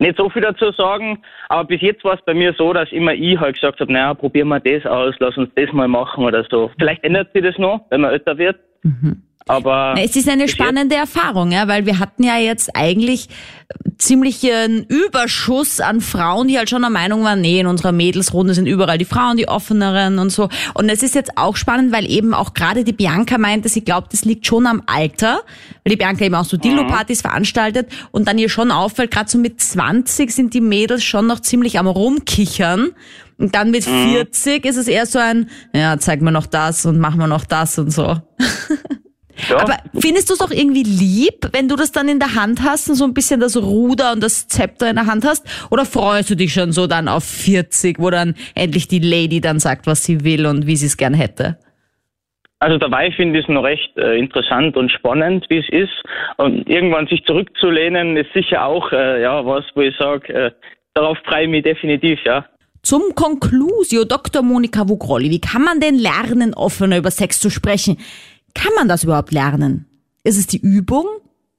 nicht 0.00 0.16
so 0.16 0.28
viel 0.30 0.42
dazu 0.42 0.72
sagen, 0.72 1.22
aber 1.48 1.68
bis 1.68 1.80
jetzt 1.80 2.02
war 2.02 2.14
es 2.14 2.24
bei 2.24 2.34
mir 2.34 2.52
so, 2.58 2.72
dass 2.72 2.90
immer 2.90 3.14
ich 3.14 3.38
halt 3.38 3.54
gesagt 3.54 3.78
habe, 3.78 3.92
naja, 3.92 4.14
probieren 4.14 4.48
wir 4.48 4.58
das 4.58 4.84
aus, 4.84 5.14
lass 5.20 5.36
uns 5.36 5.48
das 5.54 5.72
mal 5.72 5.86
machen 5.86 6.24
oder 6.24 6.44
so. 6.50 6.72
Vielleicht 6.76 7.04
ändert 7.04 7.32
sich 7.32 7.44
das 7.44 7.56
noch, 7.58 7.86
wenn 7.90 8.00
man 8.00 8.10
älter 8.10 8.36
wird. 8.36 8.58
Mhm. 8.82 9.22
Aber 9.48 9.94
es 9.98 10.16
ist 10.16 10.28
eine 10.28 10.48
spannende 10.48 10.94
Erfahrung, 10.94 11.50
ja, 11.52 11.66
weil 11.68 11.86
wir 11.86 11.98
hatten 11.98 12.22
ja 12.22 12.38
jetzt 12.38 12.76
eigentlich 12.76 13.28
ziemlichen 13.98 14.84
Überschuss 14.84 15.80
an 15.80 16.00
Frauen, 16.00 16.48
die 16.48 16.58
halt 16.58 16.68
schon 16.68 16.82
der 16.82 16.90
Meinung 16.90 17.22
waren, 17.24 17.40
nee, 17.40 17.60
in 17.60 17.66
unserer 17.66 17.92
Mädelsrunde 17.92 18.54
sind 18.54 18.66
überall 18.66 18.98
die 18.98 19.04
Frauen, 19.04 19.36
die 19.36 19.48
offeneren 19.48 20.18
und 20.18 20.30
so. 20.30 20.48
Und 20.74 20.88
es 20.88 21.02
ist 21.02 21.14
jetzt 21.14 21.36
auch 21.36 21.56
spannend, 21.56 21.92
weil 21.92 22.10
eben 22.10 22.34
auch 22.34 22.54
gerade 22.54 22.84
die 22.84 22.92
Bianca 22.92 23.38
meinte, 23.38 23.68
sie 23.68 23.82
glaubt, 23.82 24.12
es 24.14 24.24
liegt 24.24 24.46
schon 24.46 24.66
am 24.66 24.82
Alter, 24.86 25.42
weil 25.84 25.90
die 25.90 25.96
Bianca 25.96 26.24
eben 26.24 26.34
auch 26.34 26.44
so 26.44 26.56
Dillo-Partys 26.56 27.22
mhm. 27.22 27.28
veranstaltet 27.28 27.88
und 28.10 28.28
dann 28.28 28.38
ihr 28.38 28.48
schon 28.48 28.70
auffällt, 28.70 29.10
gerade 29.10 29.30
so 29.30 29.38
mit 29.38 29.60
20 29.60 30.30
sind 30.32 30.54
die 30.54 30.60
Mädels 30.60 31.04
schon 31.04 31.26
noch 31.26 31.40
ziemlich 31.40 31.78
am 31.78 31.86
rumkichern. 31.86 32.90
Und 33.38 33.54
dann 33.54 33.70
mit 33.70 33.84
40 33.84 34.62
mhm. 34.62 34.70
ist 34.70 34.76
es 34.76 34.88
eher 34.88 35.06
so 35.06 35.18
ein, 35.18 35.48
ja, 35.74 35.98
zeig 35.98 36.22
mir 36.22 36.32
noch 36.32 36.46
das 36.46 36.86
und 36.86 36.98
mach 36.98 37.16
mir 37.16 37.28
noch 37.28 37.44
das 37.44 37.78
und 37.78 37.90
so. 37.90 38.18
Ja. 39.48 39.60
Aber 39.60 39.76
findest 39.98 40.30
du 40.30 40.34
es 40.34 40.40
auch 40.40 40.50
irgendwie 40.50 40.82
lieb, 40.82 41.48
wenn 41.52 41.68
du 41.68 41.76
das 41.76 41.92
dann 41.92 42.08
in 42.08 42.18
der 42.18 42.34
Hand 42.34 42.62
hast 42.62 42.88
und 42.88 42.96
so 42.96 43.04
ein 43.04 43.14
bisschen 43.14 43.40
das 43.40 43.56
Ruder 43.56 44.12
und 44.12 44.22
das 44.22 44.48
Zepter 44.48 44.90
in 44.90 44.96
der 44.96 45.06
Hand 45.06 45.24
hast? 45.24 45.46
Oder 45.70 45.84
freust 45.84 46.30
du 46.30 46.36
dich 46.36 46.52
schon 46.52 46.72
so 46.72 46.86
dann 46.86 47.08
auf 47.08 47.24
40, 47.24 47.98
wo 47.98 48.10
dann 48.10 48.34
endlich 48.54 48.88
die 48.88 48.98
Lady 48.98 49.40
dann 49.40 49.58
sagt, 49.58 49.86
was 49.86 50.04
sie 50.04 50.24
will 50.24 50.46
und 50.46 50.66
wie 50.66 50.76
sie 50.76 50.86
es 50.86 50.96
gern 50.96 51.14
hätte? 51.14 51.58
Also 52.62 52.78
dabei 52.78 53.10
finde 53.10 53.40
ich 53.40 53.44
es 53.44 53.52
noch 53.52 53.64
recht 53.64 53.90
äh, 53.96 54.16
interessant 54.16 54.76
und 54.76 54.92
spannend, 54.92 55.46
wie 55.48 55.58
es 55.58 55.68
ist. 55.68 56.02
Und 56.36 56.68
irgendwann 56.68 57.08
sich 57.08 57.24
zurückzulehnen, 57.24 58.16
ist 58.16 58.32
sicher 58.32 58.64
auch 58.64 58.92
äh, 58.92 59.20
ja 59.20 59.44
was, 59.44 59.64
wo 59.74 59.80
ich 59.80 59.96
sage, 59.96 60.32
äh, 60.32 60.50
darauf 60.94 61.18
freue 61.24 61.44
ich 61.44 61.50
mich 61.50 61.64
definitiv, 61.64 62.20
ja. 62.24 62.46
Zum 62.82 63.14
Conclusio, 63.16 64.04
Dr. 64.04 64.42
Monika 64.42 64.88
Wugrolli, 64.88 65.30
wie 65.30 65.40
kann 65.40 65.62
man 65.62 65.80
denn 65.80 65.98
lernen, 65.98 66.54
offener 66.54 66.98
über 66.98 67.10
Sex 67.10 67.40
zu 67.40 67.50
sprechen? 67.50 67.96
Kann 68.54 68.72
man 68.76 68.88
das 68.88 69.04
überhaupt 69.04 69.32
lernen? 69.32 69.86
Ist 70.24 70.38
es 70.38 70.46
die 70.46 70.60
Übung? 70.60 71.06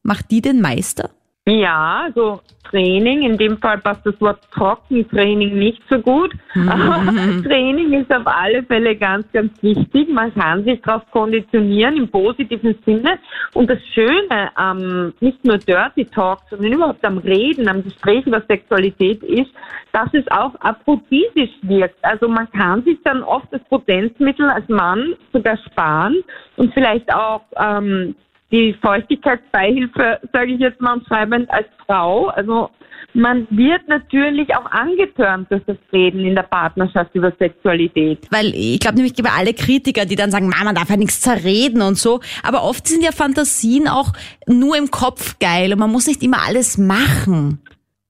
Macht 0.04 0.32
die 0.32 0.42
den 0.42 0.62
Meister? 0.62 1.12
Ja, 1.46 2.04
also 2.06 2.40
Training, 2.70 3.24
in 3.24 3.38
dem 3.38 3.58
Fall 3.58 3.78
passt 3.80 4.06
das 4.06 4.20
Wort 4.22 4.40
Trockentraining 4.52 5.60
nicht 5.60 5.82
so 5.90 6.00
gut, 6.00 6.34
aber 6.56 7.04
Training 7.44 7.92
ist 7.92 8.10
auf 8.14 8.26
alle 8.26 8.64
Fälle 8.64 8.96
ganz, 8.96 9.30
ganz 9.34 9.52
wichtig. 9.62 10.08
Man 10.08 10.34
kann 10.34 10.64
sich 10.64 10.82
darauf 10.82 11.04
konditionieren 11.12 11.98
im 11.98 12.08
positiven 12.08 12.76
Sinne 12.86 13.20
und 13.54 13.70
das 13.70 13.80
Schöne 13.94 14.56
am 14.56 15.14
nicht 15.20 15.44
nur 15.44 15.58
Dirty 15.58 16.06
Talk, 16.06 16.40
sondern 16.50 16.72
überhaupt 16.72 17.04
am 17.04 17.18
Reden, 17.18 17.68
am 17.68 17.84
Gespräch 17.84 18.26
über 18.26 18.42
Sexualität 18.48 19.22
ist, 19.22 19.52
dass 19.92 20.08
es 20.14 20.26
auch 20.32 20.56
aphrodisisch 20.62 21.52
wirkt. 21.64 21.98
Also 22.04 22.30
man 22.30 22.50
kann 22.52 22.84
sich 22.86 22.98
dann 23.04 23.22
oft 23.22 23.48
das 23.52 23.62
Potenzmittel 23.66 24.50
als 24.50 24.70
Mann 24.70 25.14
sogar 25.34 25.58
sparen 25.58 26.24
und 26.56 26.74
vielleicht 26.74 27.14
auch 27.14 27.42
ähm, 27.58 28.16
die 28.54 28.76
Feuchtigkeitsbeihilfe, 28.82 30.20
sage 30.32 30.54
ich 30.54 30.60
jetzt 30.60 30.80
mal 30.80 30.94
umschreibend, 30.94 31.50
als 31.50 31.66
Frau. 31.86 32.28
Also 32.28 32.70
man 33.16 33.48
wird 33.50 33.88
natürlich 33.88 34.56
auch 34.56 34.70
angetörnt 34.72 35.52
durch 35.52 35.64
das 35.66 35.78
Reden 35.92 36.20
in 36.20 36.36
der 36.36 36.44
Partnerschaft 36.44 37.14
über 37.16 37.34
Sexualität. 37.40 38.28
Weil 38.32 38.54
ich 38.54 38.80
glaube 38.80 38.98
nämlich 38.98 39.18
über 39.18 39.32
alle 39.36 39.54
Kritiker, 39.54 40.06
die 40.06 40.16
dann 40.16 40.30
sagen, 40.30 40.50
man 40.50 40.76
darf 40.76 40.90
ja 40.90 40.98
nichts 40.98 41.20
zerreden 41.20 41.82
und 41.82 41.98
so. 41.98 42.20
Aber 42.44 42.64
oft 42.64 42.88
sind 42.88 43.04
ja 43.04 43.12
Fantasien 43.12 43.88
auch 43.88 44.14
nur 44.48 44.78
im 44.78 44.92
Kopf 44.92 45.40
geil 45.40 45.74
und 45.74 45.80
man 45.80 45.92
muss 45.92 46.08
nicht 46.08 46.22
immer 46.24 46.38
alles 46.48 46.78
machen. 46.78 47.60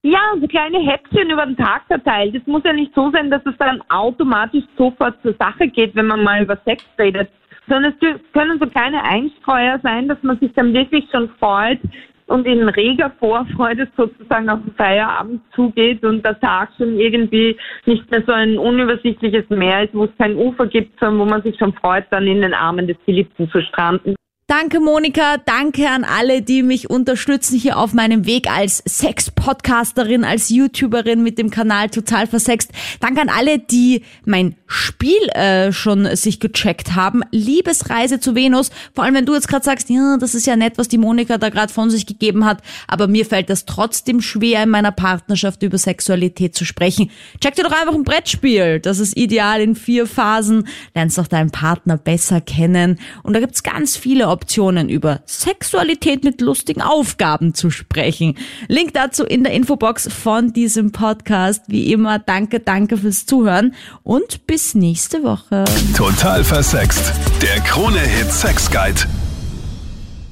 Ja, 0.06 0.20
so 0.42 0.48
kleine 0.48 0.80
Häppchen 0.80 1.30
über 1.30 1.46
den 1.46 1.56
Tag 1.56 1.84
verteilt. 1.88 2.36
Es 2.36 2.46
muss 2.46 2.62
ja 2.66 2.74
nicht 2.74 2.94
so 2.94 3.10
sein, 3.12 3.32
dass 3.32 3.42
es 3.46 3.56
dann 3.58 3.82
automatisch 3.90 4.66
sofort 4.78 5.22
zur 5.22 5.34
Sache 5.40 5.70
geht, 5.70 5.96
wenn 5.96 6.08
man 6.08 6.22
mal 6.22 6.44
über 6.44 6.58
Sex 6.66 6.84
redet 7.00 7.30
sondern 7.68 7.94
es 8.00 8.32
können 8.34 8.60
so 8.60 8.68
kleine 8.68 9.04
Einstreuer 9.04 9.80
sein, 9.84 10.08
dass 10.08 10.22
man 10.22 10.40
sich 10.40 10.52
dann 10.54 10.74
wirklich 10.74 11.06
schon 11.12 11.30
freut 11.40 11.80
und 12.28 12.46
in 12.46 12.68
reger 12.70 13.12
Vorfreude 13.20 13.88
sozusagen 13.98 14.50
auf 14.50 14.60
den 14.62 14.74
Feierabend 14.76 15.42
zugeht 15.54 16.04
und 16.04 16.26
der 16.26 16.40
Tag 16.40 16.70
schon 16.78 17.00
irgendwie 17.00 17.58
nicht 17.86 18.10
mehr 18.10 18.24
so 18.26 18.32
ein 18.32 18.58
unübersichtliches 18.58 19.50
Meer 19.50 19.84
ist, 19.84 19.94
wo 19.94 20.06
es 20.06 20.18
kein 20.18 20.36
Ufer 20.36 20.68
gibt, 20.68 21.00
sondern 21.00 21.20
wo 21.20 21.30
man 21.30 21.44
sich 21.44 21.58
schon 21.58 21.74
freut, 21.74 22.06
dann 22.12 22.26
in 22.26 22.42
den 22.42 22.54
Armen 22.54 22.88
des 22.88 22.98
Geliebten 23.06 23.50
zu 23.50 23.62
stranden. 23.62 24.16
Danke, 24.48 24.82
Monika. 24.82 25.38
Danke 25.38 25.90
an 25.90 26.04
alle, 26.04 26.42
die 26.42 26.64
mich 26.64 26.90
unterstützen 26.90 27.58
hier 27.58 27.78
auf 27.78 27.94
meinem 27.94 28.26
Weg 28.26 28.52
als 28.52 28.84
Sex-Podcasterin, 28.86 30.26
als 30.26 30.50
YouTuberin 30.50 31.24
mit 31.24 31.38
dem 31.38 31.50
Kanal 31.50 31.90
Total 31.90 32.28
Versext. 32.28 32.72
Danke 33.00 33.22
an 33.22 33.30
alle, 33.30 33.58
die 33.58 34.04
mein 34.26 34.56
Spiel 34.68 35.30
äh, 35.30 35.72
schon 35.72 36.14
sich 36.18 36.42
gecheckt 36.42 36.94
haben. 36.94 37.22
Liebesreise 37.32 38.20
zu 38.20 38.36
Venus. 38.36 38.70
Vor 38.94 39.06
allem, 39.06 39.16
wenn 39.16 39.26
du 39.26 39.34
jetzt 39.34 39.48
gerade 39.48 39.64
sagst, 39.64 39.90
ja, 39.90 40.18
das 40.18 40.36
ist 40.36 40.46
ja 40.46 40.58
nett, 40.58 40.78
was 40.78 40.90
die 40.90 40.98
Monika 40.98 41.38
da 41.38 41.48
gerade 41.48 41.72
von 41.72 41.90
sich 41.90 42.06
gegeben 42.06 42.44
hat. 42.44 42.62
Aber 42.88 43.08
mir 43.08 43.26
fällt 43.26 43.50
das 43.50 43.64
trotzdem 43.64 44.20
schwer, 44.20 44.64
in 44.64 44.70
meiner 44.70 44.92
Partnerschaft 44.92 45.64
über 45.64 45.78
Sexualität 45.78 46.54
zu 46.54 46.66
sprechen. 46.66 47.12
Check 47.40 47.56
dir 47.56 47.64
doch 47.64 47.72
einfach 47.72 47.96
ein 47.96 48.04
Brettspiel. 48.04 48.82
Das 48.82 49.00
ist 49.00 49.16
ideal 49.16 49.62
in 49.62 49.76
vier 49.76 50.06
Phasen. 50.06 50.68
Lernst 50.94 51.18
doch 51.18 51.28
deinen 51.28 51.52
Partner 51.52 51.96
besser 51.96 52.42
kennen. 52.42 53.00
Und 53.24 53.34
da 53.34 53.40
gibt's 53.40 53.64
ganz 53.64 53.96
viele 53.96 54.33
Optionen, 54.34 54.90
über 54.90 55.22
Sexualität 55.26 56.24
mit 56.24 56.42
lustigen 56.42 56.82
Aufgaben 56.82 57.54
zu 57.54 57.70
sprechen. 57.70 58.36
Link 58.68 58.94
dazu 58.94 59.24
in 59.24 59.44
der 59.44 59.54
Infobox 59.54 60.10
von 60.12 60.52
diesem 60.52 60.92
Podcast. 60.92 61.64
Wie 61.68 61.94
immer, 61.94 62.20
danke, 62.20 62.60
danke 62.60 62.98
fürs 62.98 63.26
Zuhören 63.26 63.74
und 64.04 64.46
bis 64.48 64.76
nächste 64.76 65.24
Woche. 65.24 65.64
Total 65.96 66.44
versext. 66.44 67.14
Der 67.42 67.62
Krone-Hit 67.62 68.32
Sex 68.32 68.70
Guide. 68.70 69.02